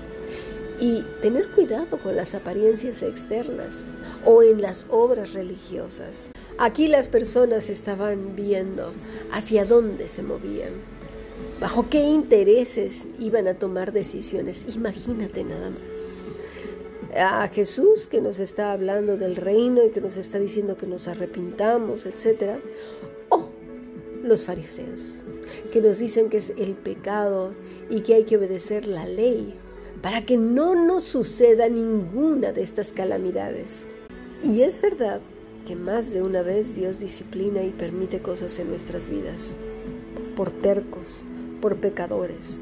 y 0.81 1.03
tener 1.23 1.49
cuidado 1.51 1.99
con 1.99 2.17
las 2.17 2.35
apariencias 2.35 3.03
externas 3.03 3.89
o 4.25 4.43
en 4.43 4.61
las 4.61 4.87
obras 4.91 5.33
religiosas. 5.33 6.33
Aquí 6.59 6.89
las 6.89 7.09
personas 7.09 7.69
estaban 7.71 8.37
viendo 8.37 8.93
hacia 9.33 9.65
dónde 9.65 10.09
se 10.09 10.23
movían 10.23 10.73
bajo 11.61 11.89
qué 11.89 12.01
intereses 12.01 13.09
iban 13.19 13.49
a 13.49 13.55
tomar 13.55 13.93
decisiones. 13.93 14.67
Imagínate 14.75 15.45
nada 15.45 15.71
más. 15.71 16.25
A 17.17 17.47
Jesús 17.49 18.07
que 18.07 18.21
nos 18.21 18.41
está 18.41 18.73
hablando 18.73 19.17
del 19.17 19.37
reino 19.37 19.85
y 19.85 19.91
que 19.91 20.01
nos 20.01 20.17
está 20.17 20.39
diciendo 20.39 20.77
que 20.77 20.87
nos 20.87 21.07
arrepintamos, 21.07 22.07
etc. 22.07 22.59
O 23.29 23.51
los 24.23 24.45
fariseos 24.45 25.23
que 25.73 25.81
nos 25.81 25.99
dicen 25.99 26.29
que 26.29 26.39
es 26.39 26.53
el 26.57 26.75
pecado 26.75 27.55
y 27.91 28.01
que 28.01 28.15
hay 28.15 28.25
que 28.25 28.37
obedecer 28.37 28.87
la 28.87 29.07
ley 29.07 29.55
para 30.03 30.27
que 30.27 30.37
no 30.37 30.75
nos 30.75 31.05
suceda 31.05 31.69
ninguna 31.69 32.53
de 32.53 32.63
estas 32.63 32.93
calamidades. 32.93 33.89
Y 34.43 34.63
es 34.63 34.83
verdad 34.83 35.21
que 35.67 35.77
más 35.77 36.13
de 36.13 36.21
una 36.21 36.43
vez 36.43 36.75
Dios 36.75 37.01
disciplina 37.01 37.63
y 37.63 37.71
permite 37.71 38.19
cosas 38.19 38.59
en 38.59 38.69
nuestras 38.69 39.09
vidas 39.09 39.57
por 40.37 40.53
tercos, 40.53 41.25
por 41.65 41.77
pecadores. 41.77 42.61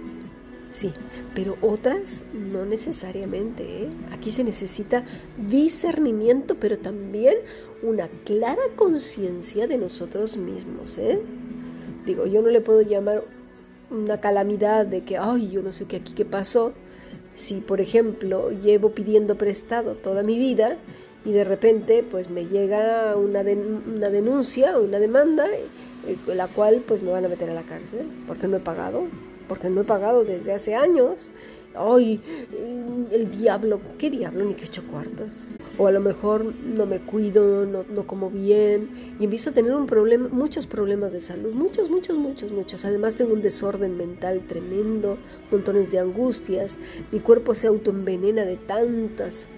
Sí, 0.71 0.93
pero 1.35 1.57
otras 1.61 2.25
no 2.33 2.65
necesariamente. 2.65 3.65
¿eh? 3.65 3.89
Aquí 4.13 4.31
se 4.31 4.45
necesita 4.45 5.05
discernimiento, 5.37 6.55
pero 6.61 6.79
también 6.79 7.35
una 7.83 8.07
clara 8.25 8.63
conciencia 8.77 9.67
de 9.67 9.77
nosotros 9.77 10.37
mismos. 10.37 10.99
¿eh? 10.99 11.19
Digo, 12.07 12.27
yo 12.27 12.43
no 12.43 12.51
le 12.51 12.61
puedo 12.61 12.81
llamar 12.81 13.25
una 13.91 14.21
calamidad 14.21 14.87
de 14.87 15.03
que, 15.03 15.19
ay, 15.19 15.51
yo 15.51 15.63
no 15.63 15.73
sé 15.73 15.87
qué 15.87 15.97
aquí 15.97 16.13
qué 16.13 16.25
pasó. 16.25 16.73
Si, 17.35 17.55
por 17.55 17.81
ejemplo, 17.81 18.53
llevo 18.53 18.91
pidiendo 18.91 19.37
prestado 19.37 19.97
toda 19.97 20.23
mi 20.23 20.39
vida 20.39 20.77
y 21.25 21.33
de 21.33 21.43
repente 21.43 22.05
pues 22.09 22.31
me 22.31 22.47
llega 22.47 23.17
una, 23.17 23.41
una 23.41 24.11
denuncia, 24.11 24.79
una 24.79 25.01
demanda 25.01 25.47
la 26.27 26.49
cual 26.49 26.83
pues 26.87 27.03
me 27.03 27.11
van 27.11 27.25
a 27.25 27.29
meter 27.29 27.51
a 27.51 27.55
la 27.55 27.63
cárcel 27.63 28.07
porque 28.27 28.49
no 28.49 28.57
he 28.57 28.61
pagado, 28.61 29.05
porque 29.49 29.69
no 29.71 29.83
he 29.83 29.85
pagado 29.85 30.25
desde 30.25 30.53
hace 30.53 30.75
años. 30.75 31.31
Ay, 31.75 32.21
el 33.11 33.31
diablo, 33.31 33.81
¿qué 33.99 34.11
diablo? 34.11 34.45
Ni 34.45 34.53
que 34.55 34.67
ocho 34.67 34.83
cuartos. 34.91 35.33
O 35.79 35.87
a 35.87 35.91
lo 35.91 36.01
mejor 36.01 36.45
no 36.45 36.85
me 36.85 37.01
cuido, 37.01 37.65
no, 37.65 37.85
no 37.89 38.07
como 38.07 38.29
bien 38.29 39.15
y 39.19 39.25
empiezo 39.25 39.51
a 39.51 39.53
tener 39.55 39.73
un 39.73 39.87
problema, 39.87 40.29
muchos 40.29 40.67
problemas 40.67 41.13
de 41.13 41.21
salud, 41.21 41.55
muchos, 41.55 41.89
muchos, 41.89 42.19
muchos, 42.19 42.53
muchos. 42.53 42.85
Además 42.85 43.15
tengo 43.15 43.33
un 43.33 43.41
desorden 43.41 43.97
mental 43.97 44.43
tremendo, 44.47 45.17
montones 45.51 45.91
de 45.91 45.99
angustias, 45.99 46.79
mi 47.11 47.21
cuerpo 47.21 47.55
se 47.55 47.69
autoenvenena 47.69 48.45
de 48.45 48.57
tantas 48.57 49.49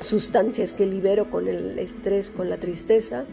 sustancias 0.00 0.74
que 0.74 0.86
libero 0.86 1.30
con 1.30 1.48
el 1.48 1.78
estrés, 1.78 2.30
con 2.30 2.50
la 2.50 2.58
tristeza, 2.58 3.24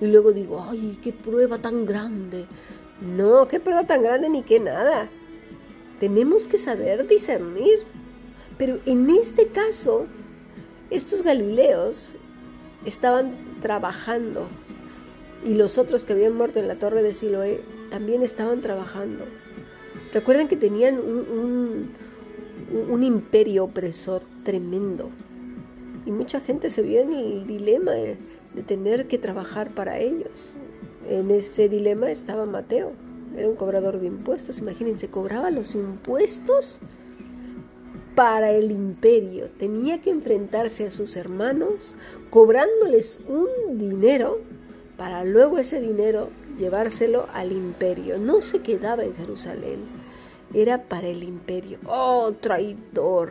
y 0.00 0.06
luego 0.06 0.32
digo, 0.32 0.64
ay, 0.68 0.98
qué 1.02 1.12
prueba 1.12 1.58
tan 1.58 1.86
grande. 1.86 2.46
No, 3.00 3.46
qué 3.46 3.60
prueba 3.60 3.84
tan 3.86 4.02
grande 4.02 4.28
ni 4.28 4.42
qué 4.42 4.60
nada. 4.60 5.08
Tenemos 6.00 6.48
que 6.48 6.56
saber 6.56 7.06
discernir. 7.06 7.84
Pero 8.56 8.80
en 8.86 9.08
este 9.10 9.46
caso, 9.46 10.06
estos 10.90 11.22
galileos 11.22 12.16
estaban 12.84 13.60
trabajando 13.60 14.48
y 15.44 15.54
los 15.54 15.78
otros 15.78 16.04
que 16.04 16.12
habían 16.12 16.34
muerto 16.34 16.58
en 16.58 16.66
la 16.66 16.76
torre 16.76 17.02
de 17.02 17.12
Siloé 17.12 17.62
también 17.90 18.22
estaban 18.22 18.60
trabajando. 18.60 19.24
Recuerden 20.12 20.48
que 20.48 20.56
tenían 20.56 20.98
un, 20.98 21.90
un, 22.72 22.90
un 22.90 23.02
imperio 23.04 23.64
opresor 23.64 24.22
tremendo 24.42 25.10
y 26.08 26.10
mucha 26.10 26.40
gente 26.40 26.70
se 26.70 26.80
vio 26.80 27.02
en 27.02 27.12
el 27.12 27.46
dilema 27.46 27.92
de, 27.92 28.16
tener 28.66 29.08
que 29.08 29.18
trabajar 29.18 29.74
para 29.74 29.98
ellos. 29.98 30.54
En 31.06 31.30
ese 31.30 31.68
dilema 31.68 32.10
estaba 32.10 32.46
Mateo, 32.46 32.92
era 33.36 33.46
un 33.46 33.56
cobrador 33.56 34.00
de 34.00 34.06
impuestos, 34.06 34.60
imagínense, 34.60 35.08
cobraba 35.08 35.50
los 35.50 35.74
impuestos 35.74 36.80
para 38.14 38.52
el 38.52 38.70
imperio. 38.70 39.50
Tenía 39.58 40.00
que 40.00 40.08
enfrentarse 40.08 40.86
a 40.86 40.90
sus 40.90 41.14
hermanos 41.18 41.94
cobrándoles 42.30 43.20
un 43.28 43.76
dinero 43.76 44.40
para 44.96 45.24
luego 45.24 45.58
ese 45.58 45.78
dinero 45.78 46.30
llevárselo 46.56 47.26
al 47.34 47.52
imperio. 47.52 48.16
No 48.16 48.40
se 48.40 48.60
quedaba 48.62 49.04
en 49.04 49.14
Jerusalén, 49.14 49.80
era 50.54 50.84
para 50.84 51.08
el 51.08 51.22
imperio. 51.22 51.78
¡Oh, 51.86 52.32
traidor! 52.40 53.30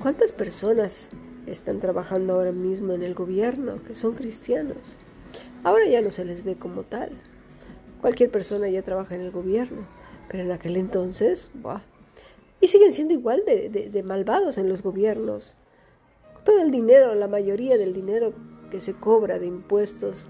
¿Cuántas 0.00 0.32
personas 0.32 1.10
están 1.46 1.80
trabajando 1.80 2.34
ahora 2.34 2.52
mismo 2.52 2.92
en 2.92 3.02
el 3.02 3.14
gobierno 3.14 3.82
que 3.82 3.94
son 3.94 4.14
cristianos? 4.14 4.98
Ahora 5.64 5.86
ya 5.86 6.00
no 6.00 6.10
se 6.10 6.24
les 6.24 6.44
ve 6.44 6.56
como 6.56 6.82
tal. 6.82 7.10
Cualquier 8.00 8.30
persona 8.30 8.68
ya 8.68 8.82
trabaja 8.82 9.14
en 9.14 9.22
el 9.22 9.30
gobierno, 9.30 9.86
pero 10.28 10.44
en 10.44 10.52
aquel 10.52 10.76
entonces, 10.76 11.50
¡buah! 11.54 11.80
Y 12.60 12.68
siguen 12.68 12.92
siendo 12.92 13.14
igual 13.14 13.42
de, 13.46 13.68
de 13.68 14.02
malvados 14.02 14.58
en 14.58 14.68
los 14.68 14.82
gobiernos. 14.82 15.56
Todo 16.44 16.62
el 16.62 16.70
dinero, 16.70 17.14
la 17.14 17.28
mayoría 17.28 17.76
del 17.76 17.92
dinero 17.92 18.32
que 18.70 18.80
se 18.80 18.94
cobra 18.94 19.38
de 19.38 19.46
impuestos, 19.46 20.28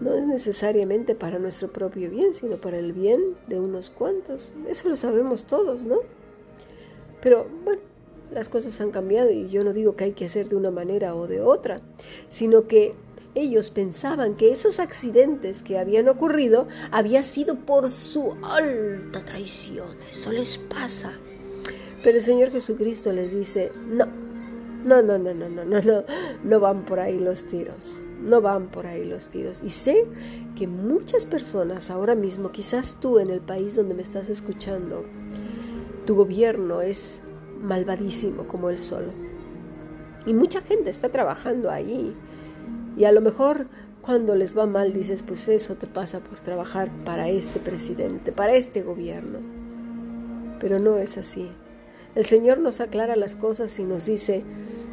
no 0.00 0.14
es 0.14 0.26
necesariamente 0.26 1.14
para 1.14 1.38
nuestro 1.38 1.72
propio 1.72 2.10
bien, 2.10 2.34
sino 2.34 2.56
para 2.56 2.78
el 2.78 2.92
bien 2.92 3.36
de 3.48 3.58
unos 3.58 3.90
cuantos. 3.90 4.52
Eso 4.68 4.88
lo 4.88 4.96
sabemos 4.96 5.44
todos, 5.44 5.84
¿no? 5.84 5.98
Pero 7.20 7.48
bueno, 7.64 7.80
las 8.30 8.48
cosas 8.48 8.80
han 8.80 8.90
cambiado 8.90 9.30
y 9.30 9.48
yo 9.48 9.64
no 9.64 9.72
digo 9.72 9.96
que 9.96 10.04
hay 10.04 10.12
que 10.12 10.26
hacer 10.26 10.48
de 10.48 10.56
una 10.56 10.70
manera 10.70 11.14
o 11.14 11.26
de 11.26 11.40
otra, 11.40 11.80
sino 12.28 12.66
que 12.66 12.94
ellos 13.34 13.70
pensaban 13.70 14.34
que 14.34 14.52
esos 14.52 14.80
accidentes 14.80 15.62
que 15.62 15.78
habían 15.78 16.08
ocurrido 16.08 16.66
había 16.90 17.22
sido 17.22 17.54
por 17.54 17.90
su 17.90 18.36
alta 18.42 19.24
traición. 19.24 19.96
Eso 20.08 20.32
les 20.32 20.58
pasa. 20.58 21.12
Pero 22.02 22.16
el 22.16 22.22
Señor 22.22 22.50
Jesucristo 22.50 23.12
les 23.12 23.32
dice, 23.32 23.72
no, 23.86 24.06
no, 24.84 25.02
no, 25.02 25.18
no, 25.18 25.34
no, 25.34 25.48
no, 25.48 25.64
no, 25.64 25.82
no, 25.82 26.04
no 26.42 26.60
van 26.60 26.84
por 26.84 27.00
ahí 27.00 27.18
los 27.18 27.44
tiros. 27.44 28.02
No 28.20 28.40
van 28.40 28.68
por 28.68 28.86
ahí 28.86 29.04
los 29.04 29.28
tiros. 29.28 29.62
Y 29.62 29.70
sé 29.70 30.06
que 30.56 30.66
muchas 30.66 31.24
personas 31.24 31.90
ahora 31.90 32.14
mismo, 32.14 32.50
quizás 32.50 32.98
tú 33.00 33.18
en 33.18 33.30
el 33.30 33.40
país 33.40 33.76
donde 33.76 33.94
me 33.94 34.02
estás 34.02 34.28
escuchando, 34.28 35.04
tu 36.06 36.14
gobierno 36.14 36.80
es 36.80 37.22
malvadísimo 37.60 38.44
como 38.44 38.70
el 38.70 38.78
sol. 38.78 39.12
Y 40.26 40.34
mucha 40.34 40.60
gente 40.60 40.90
está 40.90 41.08
trabajando 41.08 41.70
ahí. 41.70 42.14
Y 42.96 43.04
a 43.04 43.12
lo 43.12 43.20
mejor 43.20 43.66
cuando 44.02 44.34
les 44.34 44.56
va 44.56 44.66
mal 44.66 44.92
dices, 44.92 45.22
pues 45.22 45.48
eso 45.48 45.74
te 45.74 45.86
pasa 45.86 46.20
por 46.20 46.38
trabajar 46.38 46.90
para 47.04 47.28
este 47.28 47.60
presidente, 47.60 48.32
para 48.32 48.54
este 48.54 48.82
gobierno. 48.82 49.38
Pero 50.60 50.78
no 50.78 50.96
es 50.96 51.18
así. 51.18 51.50
El 52.14 52.24
Señor 52.24 52.58
nos 52.58 52.80
aclara 52.80 53.16
las 53.16 53.36
cosas 53.36 53.78
y 53.78 53.84
nos 53.84 54.06
dice, 54.06 54.44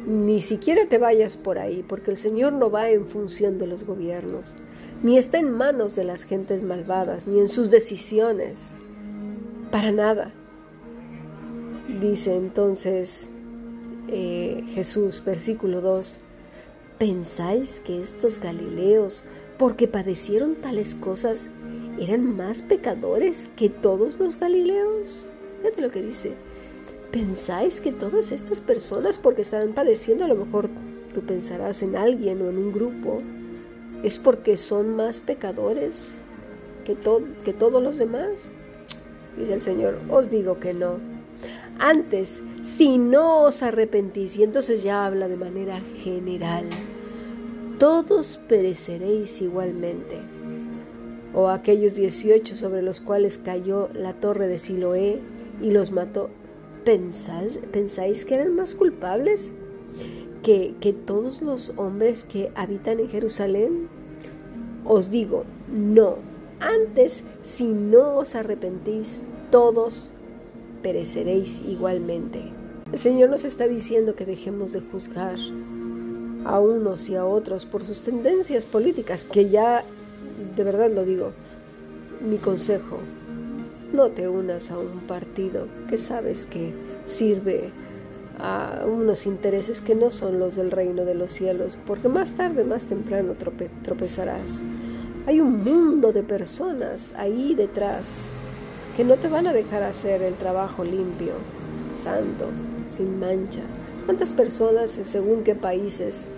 ni 0.06 0.40
siquiera 0.40 0.86
te 0.86 0.98
vayas 0.98 1.36
por 1.36 1.58
ahí, 1.58 1.84
porque 1.86 2.10
el 2.10 2.16
Señor 2.16 2.52
no 2.52 2.70
va 2.70 2.90
en 2.90 3.06
función 3.06 3.58
de 3.58 3.66
los 3.66 3.84
gobiernos, 3.84 4.54
ni 5.02 5.18
está 5.18 5.38
en 5.38 5.50
manos 5.50 5.96
de 5.96 6.04
las 6.04 6.24
gentes 6.24 6.62
malvadas, 6.62 7.26
ni 7.26 7.40
en 7.40 7.48
sus 7.48 7.70
decisiones, 7.70 8.74
para 9.70 9.92
nada. 9.92 10.32
Dice 12.00 12.34
entonces 12.34 13.30
eh, 14.08 14.64
Jesús, 14.74 15.22
versículo 15.24 15.80
2, 15.80 16.20
¿pensáis 16.98 17.80
que 17.80 18.02
estos 18.02 18.38
Galileos, 18.38 19.24
porque 19.56 19.88
padecieron 19.88 20.56
tales 20.56 20.94
cosas, 20.94 21.48
eran 21.98 22.36
más 22.36 22.60
pecadores 22.60 23.50
que 23.56 23.70
todos 23.70 24.18
los 24.18 24.38
Galileos? 24.38 25.26
Fíjate 25.62 25.80
lo 25.80 25.90
que 25.90 26.02
dice. 26.02 26.34
¿Pensáis 27.12 27.80
que 27.80 27.92
todas 27.92 28.30
estas 28.30 28.60
personas, 28.60 29.16
porque 29.16 29.40
están 29.40 29.72
padeciendo, 29.72 30.26
a 30.26 30.28
lo 30.28 30.36
mejor 30.36 30.68
tú 31.14 31.22
pensarás 31.22 31.80
en 31.82 31.96
alguien 31.96 32.42
o 32.42 32.50
en 32.50 32.58
un 32.58 32.72
grupo, 32.72 33.22
es 34.02 34.18
porque 34.18 34.58
son 34.58 34.96
más 34.96 35.22
pecadores 35.22 36.20
que, 36.84 36.94
que 37.42 37.52
todos 37.54 37.82
los 37.82 37.96
demás? 37.96 38.52
Dice 39.38 39.54
el 39.54 39.62
Señor, 39.62 39.98
os 40.10 40.30
digo 40.30 40.60
que 40.60 40.74
no. 40.74 41.15
Antes, 41.78 42.42
si 42.62 42.96
no 42.96 43.42
os 43.42 43.62
arrepentís, 43.62 44.38
y 44.38 44.42
entonces 44.42 44.82
ya 44.82 45.04
habla 45.04 45.28
de 45.28 45.36
manera 45.36 45.80
general, 45.96 46.64
todos 47.78 48.38
pereceréis 48.48 49.42
igualmente. 49.42 50.16
O 51.34 51.48
aquellos 51.48 51.94
18 51.94 52.56
sobre 52.56 52.80
los 52.80 53.02
cuales 53.02 53.36
cayó 53.36 53.90
la 53.92 54.14
torre 54.14 54.48
de 54.48 54.58
Siloé 54.58 55.20
y 55.60 55.70
los 55.70 55.92
mató, 55.92 56.30
¿Pensáis, 56.84 57.58
¿Pensáis 57.72 58.24
que 58.24 58.36
eran 58.36 58.54
más 58.54 58.74
culpables 58.74 59.52
que, 60.42 60.74
que 60.80 60.92
todos 60.94 61.42
los 61.42 61.74
hombres 61.76 62.24
que 62.24 62.50
habitan 62.54 63.00
en 63.00 63.10
Jerusalén? 63.10 63.88
Os 64.86 65.10
digo, 65.10 65.44
no. 65.70 66.16
Antes, 66.60 67.24
si 67.42 67.64
no 67.64 68.16
os 68.16 68.34
arrepentís, 68.34 69.26
todos 69.50 70.12
pereceréis 70.86 71.60
igualmente. 71.66 72.40
El 72.92 72.98
Señor 73.00 73.28
nos 73.28 73.44
está 73.44 73.66
diciendo 73.66 74.14
que 74.14 74.24
dejemos 74.24 74.70
de 74.70 74.80
juzgar 74.80 75.36
a 76.44 76.60
unos 76.60 77.08
y 77.08 77.16
a 77.16 77.24
otros 77.24 77.66
por 77.66 77.82
sus 77.82 78.02
tendencias 78.02 78.66
políticas, 78.66 79.24
que 79.24 79.48
ya, 79.48 79.84
de 80.54 80.62
verdad 80.62 80.88
lo 80.94 81.04
digo, 81.04 81.32
mi 82.20 82.38
consejo, 82.38 82.98
no 83.92 84.10
te 84.10 84.28
unas 84.28 84.70
a 84.70 84.78
un 84.78 85.00
partido 85.08 85.66
que 85.88 85.96
sabes 85.96 86.46
que 86.46 86.72
sirve 87.04 87.70
a 88.38 88.84
unos 88.86 89.26
intereses 89.26 89.80
que 89.80 89.96
no 89.96 90.12
son 90.12 90.38
los 90.38 90.54
del 90.54 90.70
reino 90.70 91.04
de 91.04 91.16
los 91.16 91.32
cielos, 91.32 91.76
porque 91.84 92.08
más 92.08 92.34
tarde, 92.34 92.62
más 92.62 92.84
temprano 92.84 93.34
tropezarás. 93.82 94.62
Hay 95.26 95.40
un 95.40 95.64
mundo 95.64 96.12
de 96.12 96.22
personas 96.22 97.12
ahí 97.18 97.56
detrás 97.56 98.30
que 98.96 99.04
no 99.04 99.16
te 99.16 99.28
van 99.28 99.46
a 99.46 99.52
dejar 99.52 99.82
hacer 99.82 100.22
el 100.22 100.34
trabajo 100.34 100.82
limpio, 100.82 101.34
santo, 101.92 102.46
sin 102.90 103.18
mancha. 103.20 103.60
¿Cuántas 104.06 104.32
personas, 104.32 104.90
según 104.90 105.44
qué 105.44 105.54
países, 105.54 106.28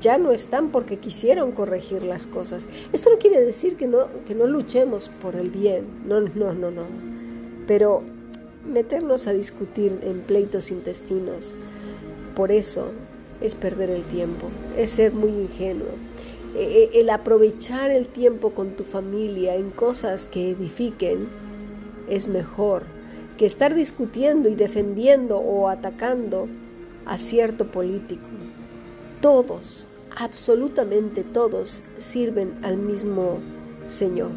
ya 0.00 0.18
no 0.18 0.32
están 0.32 0.70
porque 0.70 0.98
quisieron 0.98 1.52
corregir 1.52 2.02
las 2.02 2.26
cosas. 2.26 2.68
Esto 2.92 3.10
no 3.10 3.18
quiere 3.18 3.40
decir 3.40 3.76
que 3.76 3.86
no, 3.86 4.08
que 4.26 4.34
no 4.34 4.46
luchemos 4.46 5.08
por 5.08 5.36
el 5.36 5.50
bien, 5.50 5.86
no, 6.06 6.20
no, 6.20 6.54
no, 6.54 6.70
no. 6.70 6.84
Pero 7.66 8.02
meternos 8.66 9.26
a 9.26 9.32
discutir 9.32 9.98
en 10.02 10.20
pleitos 10.20 10.70
intestinos, 10.70 11.56
por 12.34 12.52
eso 12.52 12.92
es 13.40 13.54
perder 13.54 13.90
el 13.90 14.02
tiempo, 14.04 14.48
es 14.76 14.90
ser 14.90 15.12
muy 15.12 15.30
ingenuo. 15.30 15.88
E, 16.56 16.90
e, 16.94 17.00
el 17.00 17.10
aprovechar 17.10 17.90
el 17.90 18.06
tiempo 18.06 18.50
con 18.50 18.70
tu 18.70 18.84
familia 18.84 19.54
en 19.56 19.70
cosas 19.70 20.28
que 20.28 20.50
edifiquen 20.50 21.28
es 22.08 22.28
mejor 22.28 22.84
que 23.36 23.46
estar 23.46 23.74
discutiendo 23.74 24.48
y 24.48 24.54
defendiendo 24.54 25.38
o 25.38 25.68
atacando 25.68 26.48
a 27.06 27.18
cierto 27.18 27.70
político. 27.70 28.28
Todos 29.20 29.86
absolutamente 30.16 31.22
todos 31.22 31.84
sirven 31.98 32.54
al 32.62 32.76
mismo 32.76 33.38
Señor, 33.84 34.32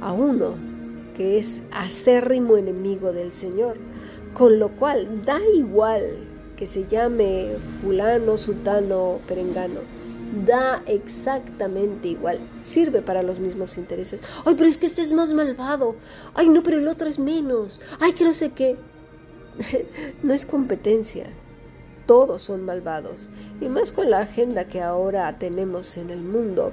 a 0.00 0.12
uno 0.12 0.54
que 1.16 1.38
es 1.38 1.62
acérrimo 1.70 2.56
enemigo 2.56 3.12
del 3.12 3.32
Señor, 3.32 3.76
con 4.32 4.58
lo 4.58 4.70
cual 4.70 5.24
da 5.24 5.40
igual 5.54 6.02
que 6.56 6.66
se 6.66 6.86
llame 6.86 7.52
fulano, 7.82 8.36
sutano, 8.36 9.18
perengano, 9.26 9.80
da 10.46 10.82
exactamente 10.86 12.08
igual, 12.08 12.40
sirve 12.62 13.02
para 13.02 13.22
los 13.22 13.40
mismos 13.40 13.78
intereses. 13.78 14.22
Ay, 14.44 14.54
pero 14.56 14.68
es 14.68 14.78
que 14.78 14.86
este 14.86 15.02
es 15.02 15.12
más 15.12 15.32
malvado. 15.32 15.96
Ay, 16.34 16.48
no, 16.48 16.62
pero 16.62 16.78
el 16.78 16.88
otro 16.88 17.08
es 17.08 17.18
menos. 17.18 17.80
Ay, 18.00 18.12
que 18.12 18.24
no 18.24 18.32
sé 18.32 18.50
qué. 18.50 18.76
no 20.22 20.34
es 20.34 20.46
competencia, 20.46 21.26
todos 22.06 22.42
son 22.42 22.64
malvados. 22.64 23.30
Y 23.60 23.66
más 23.66 23.92
con 23.92 24.10
la 24.10 24.20
agenda 24.20 24.66
que 24.66 24.80
ahora 24.80 25.38
tenemos 25.38 25.96
en 25.96 26.10
el 26.10 26.20
mundo. 26.20 26.72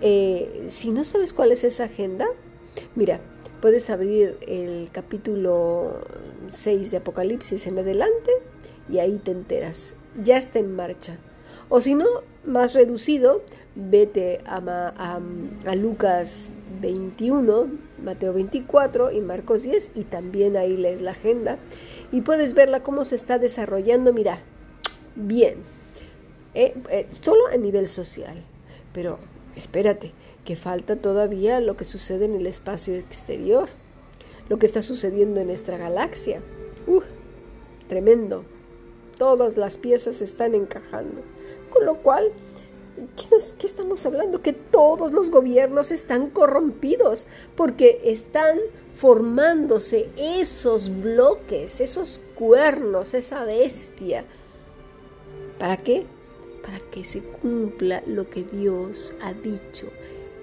Eh, 0.00 0.66
si 0.68 0.90
no 0.90 1.04
sabes 1.04 1.32
cuál 1.32 1.52
es 1.52 1.64
esa 1.64 1.84
agenda, 1.84 2.26
mira, 2.94 3.20
puedes 3.60 3.88
abrir 3.90 4.38
el 4.46 4.90
capítulo 4.92 6.00
6 6.48 6.90
de 6.90 6.96
Apocalipsis 6.98 7.66
en 7.66 7.78
adelante 7.78 8.30
y 8.88 8.98
ahí 8.98 9.20
te 9.22 9.30
enteras. 9.30 9.94
Ya 10.22 10.36
está 10.36 10.58
en 10.58 10.74
marcha. 10.74 11.18
O 11.68 11.80
si 11.80 11.94
no, 11.94 12.06
más 12.44 12.74
reducido, 12.74 13.42
vete 13.74 14.40
a, 14.46 15.20
Lucas 15.74 16.52
21, 16.80 17.66
Mateo 18.02 18.32
24 18.32 19.12
y 19.12 19.20
Marcos 19.20 19.64
10 19.64 19.90
y 19.94 20.04
también 20.04 20.56
ahí 20.56 20.76
lees 20.76 21.00
la 21.00 21.10
agenda 21.10 21.58
y 22.12 22.20
puedes 22.20 22.54
verla 22.54 22.82
cómo 22.82 23.04
se 23.04 23.16
está 23.16 23.38
desarrollando. 23.38 24.12
Mira, 24.12 24.38
bien, 25.16 25.56
eh, 26.54 26.74
eh, 26.90 27.06
solo 27.10 27.48
a 27.48 27.56
nivel 27.56 27.88
social. 27.88 28.44
Pero 28.92 29.18
espérate, 29.56 30.12
que 30.44 30.56
falta 30.56 30.96
todavía 30.96 31.60
lo 31.60 31.76
que 31.76 31.84
sucede 31.84 32.24
en 32.24 32.34
el 32.34 32.46
espacio 32.46 32.94
exterior, 32.94 33.68
lo 34.48 34.58
que 34.58 34.66
está 34.66 34.80
sucediendo 34.80 35.40
en 35.40 35.48
nuestra 35.48 35.76
galaxia. 35.76 36.40
¡Uh! 36.86 37.02
Tremendo. 37.88 38.44
Todas 39.18 39.56
las 39.56 39.76
piezas 39.76 40.22
están 40.22 40.54
encajando. 40.54 41.22
Con 41.70 41.84
lo 41.84 41.96
cual, 41.96 42.32
¿qué, 43.16 43.36
¿qué 43.58 43.66
estamos 43.66 44.04
hablando? 44.06 44.42
Que 44.42 44.52
todos 44.52 45.12
los 45.12 45.30
gobiernos 45.30 45.90
están 45.90 46.30
corrompidos 46.30 47.26
porque 47.56 48.00
están 48.04 48.58
formándose 48.96 50.08
esos 50.16 50.90
bloques, 51.02 51.80
esos 51.80 52.20
cuernos, 52.34 53.12
esa 53.12 53.44
bestia 53.44 54.24
¿Para 55.58 55.78
qué? 55.78 56.04
Para 56.62 56.80
que 56.90 57.04
se 57.04 57.22
cumpla 57.22 58.02
lo 58.06 58.28
que 58.28 58.44
Dios 58.44 59.14
ha 59.22 59.32
dicho. 59.32 59.88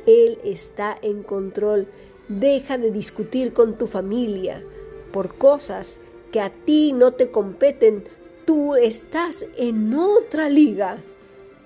Él 0.05 0.39
está 0.43 0.97
en 1.01 1.23
control. 1.23 1.87
Deja 2.27 2.77
de 2.77 2.91
discutir 2.91 3.53
con 3.53 3.77
tu 3.77 3.87
familia 3.87 4.63
por 5.11 5.35
cosas 5.35 5.99
que 6.31 6.39
a 6.39 6.49
ti 6.49 6.93
no 6.93 7.13
te 7.13 7.29
competen. 7.29 8.05
Tú 8.45 8.75
estás 8.75 9.45
en 9.57 9.93
otra 9.93 10.49
liga. 10.49 10.97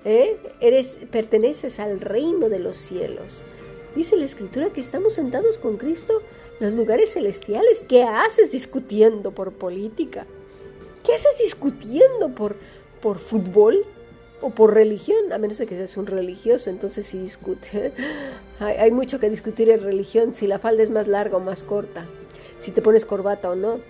¿Eh? 0.04 0.36
Eres, 0.60 1.00
perteneces 1.10 1.80
al 1.80 2.00
reino 2.00 2.48
de 2.48 2.58
los 2.58 2.76
cielos. 2.76 3.44
Dice 3.94 4.16
la 4.16 4.24
escritura 4.24 4.70
que 4.70 4.80
estamos 4.80 5.14
sentados 5.14 5.58
con 5.58 5.76
Cristo 5.76 6.22
en 6.60 6.66
los 6.66 6.74
lugares 6.74 7.12
celestiales. 7.12 7.84
¿Qué 7.88 8.02
haces 8.02 8.50
discutiendo 8.50 9.32
por 9.32 9.52
política? 9.52 10.26
¿Qué 11.04 11.14
haces 11.14 11.38
discutiendo 11.38 12.30
por, 12.34 12.56
por 13.00 13.18
fútbol? 13.18 13.84
o 14.40 14.50
por 14.50 14.72
religión, 14.72 15.32
a 15.32 15.38
menos 15.38 15.58
de 15.58 15.66
que 15.66 15.74
seas 15.74 15.96
un 15.96 16.06
religioso, 16.06 16.70
entonces 16.70 17.06
sí 17.06 17.18
discute. 17.18 17.92
hay, 18.60 18.76
hay 18.76 18.90
mucho 18.92 19.18
que 19.18 19.28
discutir 19.28 19.68
en 19.68 19.82
religión, 19.82 20.32
si 20.32 20.46
la 20.46 20.60
falda 20.60 20.84
es 20.84 20.90
más 20.90 21.08
larga 21.08 21.38
o 21.38 21.40
más 21.40 21.64
corta, 21.64 22.06
si 22.60 22.70
te 22.70 22.80
pones 22.80 23.04
corbata 23.04 23.50
o 23.50 23.56
no, 23.56 23.80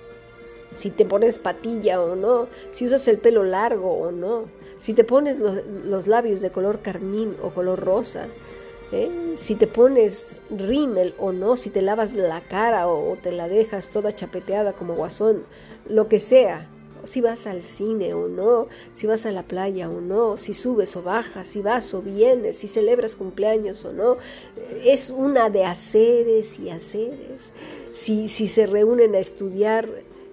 si 0.79 0.91
te 0.91 1.05
pones 1.05 1.41
patilla 1.41 2.01
o 2.01 2.15
no, 2.15 2.47
si 2.71 2.87
usas 2.87 3.09
el 3.09 3.19
pelo 3.19 3.43
largo 3.43 3.95
o 3.95 4.13
no, 4.13 4.45
si 4.79 4.95
te 4.95 5.03
pones 5.03 5.41
los, 5.41 6.07
labios 6.07 6.41
de 6.41 6.53
color 6.53 6.83
carmín 6.83 7.35
o 7.43 7.51
color 7.51 7.81
rosa, 7.81 8.29
¿eh? 8.93 9.33
si 9.35 9.57
te 9.57 9.67
pones 9.67 10.37
rímel 10.51 11.17
o 11.19 11.33
no, 11.33 11.57
si 11.57 11.71
te 11.71 11.83
lavas 11.83 12.15
la 12.15 12.43
cara 12.43 12.87
o, 12.87 13.17
te 13.21 13.33
la 13.33 13.49
dejas 13.49 13.91
toda 13.91 14.13
chapeteada 14.13 14.73
como 14.73 14.95
guasón, 14.95 15.43
lo 15.89 16.07
que 16.07 16.21
sea, 16.21 16.69
si 17.03 17.21
vas 17.21 17.49
al 17.49 17.63
cine 17.63 18.15
o 18.15 18.29
no, 18.29 18.69
si 18.95 19.09
vas 19.09 19.27
a 19.27 19.33
la 19.33 19.43
playa 19.43 19.91
o 19.91 20.01
no, 20.01 20.37
si 20.37 20.55
subes 20.55 20.95
o 20.95 21.03
bajas, 21.03 21.49
si 21.49 21.61
vas 21.61 21.93
o 21.93 22.03
vienes, 22.03 22.57
si 22.57 22.69
celebras 22.69 23.17
cumpleaños 23.17 23.85
o 23.85 23.93
no, 23.93 24.17
es 24.85 25.11
una 25.11 25.51
de 25.51 25.65
haceres 25.65 26.61
y 26.61 26.71
haceres. 26.71 27.53
Si, 27.93 28.29
si 28.29 28.47
se 28.47 28.67
reúnen 28.67 29.17
a 29.17 29.19
estudiar 29.19 29.89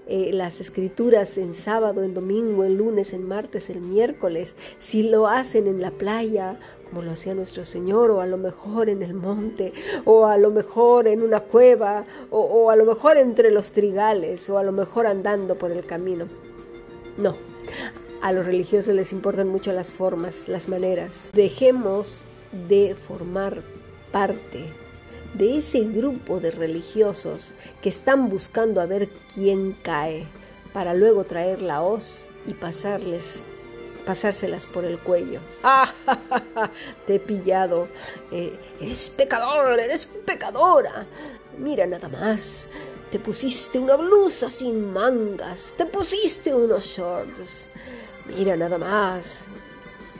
eh, 0.07 0.31
las 0.33 0.61
escrituras 0.61 1.37
en 1.37 1.53
sábado, 1.53 2.03
en 2.03 2.13
domingo, 2.13 2.63
en 2.63 2.77
lunes, 2.77 3.13
en 3.13 3.27
martes, 3.27 3.69
en 3.69 3.89
miércoles, 3.89 4.55
si 4.77 5.03
lo 5.03 5.27
hacen 5.27 5.67
en 5.67 5.81
la 5.81 5.91
playa, 5.91 6.59
como 6.89 7.01
lo 7.01 7.11
hacía 7.11 7.33
nuestro 7.33 7.63
Señor, 7.63 8.11
o 8.11 8.21
a 8.21 8.27
lo 8.27 8.37
mejor 8.37 8.89
en 8.89 9.01
el 9.01 9.13
monte, 9.13 9.73
o 10.05 10.27
a 10.27 10.37
lo 10.37 10.51
mejor 10.51 11.07
en 11.07 11.23
una 11.23 11.39
cueva, 11.39 12.05
o, 12.29 12.39
o 12.39 12.69
a 12.69 12.75
lo 12.75 12.85
mejor 12.85 13.17
entre 13.17 13.49
los 13.49 13.71
trigales, 13.71 14.49
o 14.49 14.57
a 14.57 14.63
lo 14.63 14.71
mejor 14.71 15.07
andando 15.07 15.57
por 15.57 15.71
el 15.71 15.85
camino. 15.85 16.27
No, 17.17 17.35
a 18.21 18.31
los 18.31 18.45
religiosos 18.45 18.93
les 18.93 19.11
importan 19.11 19.47
mucho 19.47 19.71
las 19.71 19.93
formas, 19.93 20.47
las 20.47 20.69
maneras. 20.69 21.29
Dejemos 21.33 22.25
de 22.67 22.95
formar 22.95 23.63
parte 24.11 24.84
de 25.37 25.57
ese 25.57 25.81
grupo 25.81 26.39
de 26.39 26.51
religiosos 26.51 27.55
que 27.81 27.89
están 27.89 28.29
buscando 28.29 28.81
a 28.81 28.85
ver 28.85 29.09
quién 29.33 29.73
cae 29.81 30.27
para 30.73 30.93
luego 30.93 31.23
traer 31.23 31.61
la 31.61 31.81
hoz 31.81 32.31
y 32.45 32.53
pasarles 32.53 33.45
pasárselas 34.05 34.67
por 34.67 34.85
el 34.85 34.99
cuello. 34.99 35.39
¡Ah! 35.63 35.91
Te 37.07 37.15
he 37.15 37.19
pillado. 37.19 37.87
Eh, 38.31 38.57
eres 38.79 39.09
pecador, 39.09 39.79
eres 39.79 40.05
pecadora. 40.05 41.07
Mira 41.57 41.85
nada 41.87 42.07
más. 42.07 42.69
Te 43.11 43.19
pusiste 43.19 43.79
una 43.79 43.95
blusa 43.95 44.49
sin 44.49 44.93
mangas. 44.93 45.73
Te 45.77 45.85
pusiste 45.85 46.53
unos 46.53 46.85
shorts. 46.85 47.69
Mira 48.27 48.55
nada 48.55 48.77
más. 48.77 49.47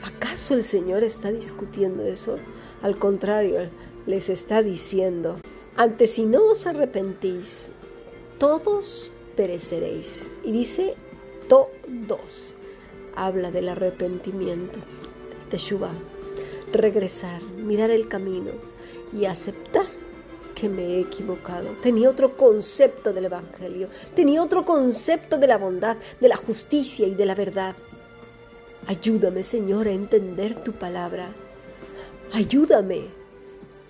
¿Acaso 0.02 0.54
el 0.54 0.62
Señor 0.62 1.02
está 1.04 1.30
discutiendo 1.30 2.04
eso? 2.04 2.38
Al 2.82 2.98
contrario, 2.98 3.70
les 4.06 4.28
está 4.28 4.62
diciendo, 4.62 5.40
antes 5.76 6.12
si 6.12 6.24
no 6.24 6.44
os 6.46 6.66
arrepentís, 6.66 7.72
todos 8.38 9.10
pereceréis. 9.36 10.28
Y 10.44 10.52
dice 10.52 10.94
todos. 11.48 12.54
Habla 13.14 13.50
del 13.50 13.68
arrepentimiento, 13.68 14.78
el 15.40 15.48
teshuva, 15.48 15.90
regresar, 16.72 17.42
mirar 17.42 17.90
el 17.90 18.08
camino 18.08 18.52
y 19.12 19.24
aceptar 19.24 19.86
que 20.54 20.68
me 20.68 20.82
he 20.82 21.00
equivocado. 21.00 21.68
Tenía 21.82 22.10
otro 22.10 22.36
concepto 22.36 23.12
del 23.12 23.26
Evangelio, 23.26 23.88
tenía 24.14 24.42
otro 24.42 24.64
concepto 24.64 25.38
de 25.38 25.46
la 25.46 25.58
bondad, 25.58 25.96
de 26.20 26.28
la 26.28 26.36
justicia 26.36 27.06
y 27.06 27.14
de 27.14 27.26
la 27.26 27.34
verdad. 27.34 27.74
Ayúdame, 28.86 29.42
Señor, 29.42 29.88
a 29.88 29.92
entender 29.92 30.62
tu 30.62 30.72
palabra. 30.72 31.28
Ayúdame 32.32 33.15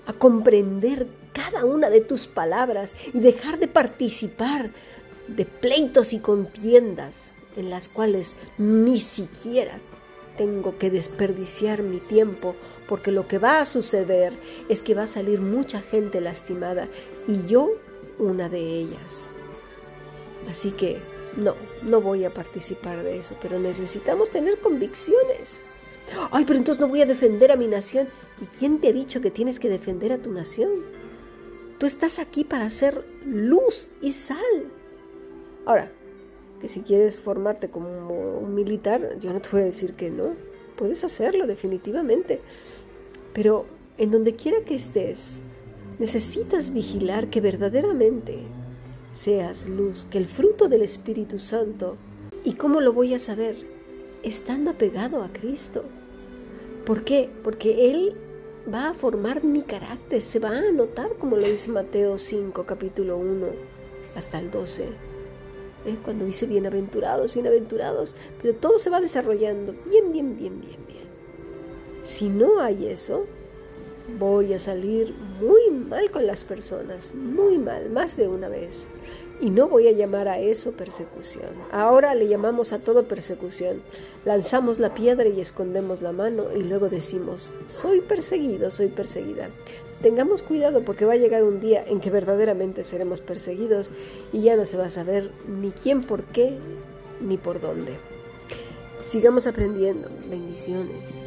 a 0.07 0.13
comprender 0.13 1.07
cada 1.33 1.65
una 1.65 1.91
de 1.91 2.01
tus 2.01 2.27
palabras 2.27 2.95
y 3.13 3.21
dejar 3.21 3.59
de 3.59 3.69
participar 3.69 4.71
de 5.29 5.45
pleitos 5.45 6.13
y 6.13 6.21
contiendas 6.21 7.35
en 7.57 7.71
las 7.71 7.89
cuales 7.89 8.37
ni 8.59 9.01
siquiera 9.01 9.79
tengo 10.37 10.79
que 10.79 10.91
desperdiciar 10.91 11.83
mi 11.83 11.99
tiempo 11.99 12.55
porque 12.89 13.11
lo 13.11 13.27
que 13.27 13.39
va 13.39 13.61
a 13.61 13.65
suceder 13.65 14.35
es 14.69 14.83
que 14.83 14.95
va 14.95 15.05
a 15.05 15.09
salir 15.09 15.41
mucha 15.41 15.81
gente 15.81 16.21
lastimada 16.21 16.89
y 17.27 17.47
yo 17.47 17.71
una 18.19 18.49
de 18.49 18.61
ellas. 18.61 19.35
Así 20.49 20.71
que 20.71 21.01
no, 21.37 21.55
no 21.83 22.01
voy 22.01 22.25
a 22.25 22.33
participar 22.33 23.03
de 23.03 23.19
eso, 23.19 23.37
pero 23.43 23.59
necesitamos 23.59 24.31
tener 24.31 24.59
convicciones. 24.61 25.65
Ay, 26.31 26.45
pero 26.45 26.59
entonces 26.59 26.81
no 26.81 26.89
voy 26.89 27.03
a 27.03 27.07
defender 27.07 27.51
a 27.51 27.57
mi 27.57 27.67
nación. 27.67 28.09
¿Y 28.41 28.45
quién 28.47 28.81
te 28.81 28.89
ha 28.89 28.93
dicho 28.93 29.21
que 29.21 29.31
tienes 29.31 29.59
que 29.59 29.69
defender 29.69 30.13
a 30.13 30.19
tu 30.19 30.31
nación? 30.31 30.71
Tú 31.79 31.87
estás 31.87 32.19
aquí 32.19 32.45
para 32.45 32.71
ser 32.71 33.05
luz 33.25 33.89
y 34.01 34.13
sal. 34.13 34.71
Ahora, 35.65 35.91
que 36.61 36.69
si 36.69 36.81
quieres 36.81 37.19
formarte 37.19 37.71
como 37.71 38.39
un 38.39 38.55
militar, 38.55 39.19
yo 39.21 39.33
no 39.33 39.41
te 39.41 39.49
voy 39.51 39.63
a 39.63 39.67
decir 39.67 39.95
que 39.95 40.11
no. 40.11 40.35
Puedes 40.77 41.05
hacerlo 41.05 41.47
definitivamente. 41.47 42.41
Pero 43.33 43.67
en 43.99 44.11
donde 44.11 44.37
quiera 44.37 44.65
que 44.65 44.75
estés, 44.75 45.39
necesitas 45.99 46.73
vigilar 46.73 47.29
que 47.29 47.41
verdaderamente 47.41 48.41
seas 49.13 49.69
luz, 49.69 50.07
que 50.11 50.19
el 50.19 50.27
fruto 50.27 50.69
del 50.69 50.83
Espíritu 50.83 51.39
Santo. 51.39 51.97
¿Y 52.45 52.55
cómo 52.55 52.81
lo 52.81 52.93
voy 52.93 53.15
a 53.15 53.19
saber? 53.19 53.57
Estando 54.23 54.71
apegado 54.71 55.23
a 55.23 55.33
Cristo. 55.33 55.85
¿Por 56.85 57.05
qué? 57.05 57.31
Porque 57.43 57.91
Él 57.91 58.15
va 58.73 58.91
a 58.91 58.95
formar 58.95 59.45
mi 59.45 59.63
carácter, 59.63 60.21
se 60.21 60.39
va 60.39 60.51
a 60.51 60.73
notar 60.73 61.15
como 61.19 61.37
lo 61.37 61.47
dice 61.47 61.71
Mateo 61.71 62.19
5, 62.19 62.65
capítulo 62.65 63.17
1 63.17 63.47
hasta 64.17 64.41
el 64.41 64.51
12. 64.51 64.85
¿eh? 64.85 65.97
Cuando 66.05 66.25
dice 66.25 66.47
bienaventurados, 66.47 67.33
bienaventurados, 67.33 68.17
pero 68.43 68.55
todo 68.55 68.79
se 68.79 68.91
va 68.91 69.01
desarrollando 69.01 69.73
bien, 69.89 70.13
bien, 70.13 70.37
bien, 70.37 70.61
bien, 70.61 70.87
bien. 70.87 71.07
Si 72.03 72.29
no 72.29 72.61
hay 72.61 72.89
eso, 72.89 73.27
voy 74.19 74.53
a 74.53 74.59
salir 74.59 75.15
muy 75.41 75.71
mal 75.71 76.11
con 76.11 76.27
las 76.27 76.45
personas, 76.45 77.15
muy 77.15 77.59
mal, 77.59 77.91
más 77.91 78.17
de 78.17 78.27
una 78.27 78.49
vez. 78.49 78.89
Y 79.41 79.51
no 79.51 79.69
voy 79.69 79.87
a 79.89 79.93
llamar 79.93 80.29
a 80.29 80.39
eso 80.39 80.73
persecución. 80.73 81.51
Ahora 81.71 82.15
le 82.15 82.27
llamamos 82.27 82.73
a 82.73 82.79
todo 82.79 83.05
persecución. 83.05 83.83
Lanzamos 84.25 84.79
la 84.79 84.95
piedra 84.95 85.29
y 85.29 85.41
escondemos 85.41 86.01
la 86.01 86.13
mano 86.13 86.47
y 86.55 86.63
luego 86.63 86.89
decimos, 86.89 87.53
soy 87.67 88.01
perseguido, 88.01 88.71
soy 88.71 88.89
perseguida. 88.89 89.51
Tengamos 90.01 90.43
cuidado 90.43 90.85
porque 90.85 91.05
va 91.05 91.15
a 91.15 91.17
llegar 91.17 91.43
un 91.43 91.61
día 91.61 91.83
en 91.85 92.01
que 92.01 92.11
verdaderamente 92.11 92.85
seremos 92.85 93.21
perseguidos 93.21 93.93
y 94.33 94.43
ya 94.43 94.57
no 94.57 94.65
se 94.65 94.77
va 94.77 94.87
a 94.87 94.91
saber 94.91 95.31
ni 95.49 95.71
quién 95.71 96.03
por 96.03 96.25
qué 96.25 96.57
ni 97.21 97.37
por 97.37 97.61
dónde. 97.61 97.95
Sigamos 99.05 99.47
aprendiendo. 99.47 100.09
Bendiciones. 100.29 101.21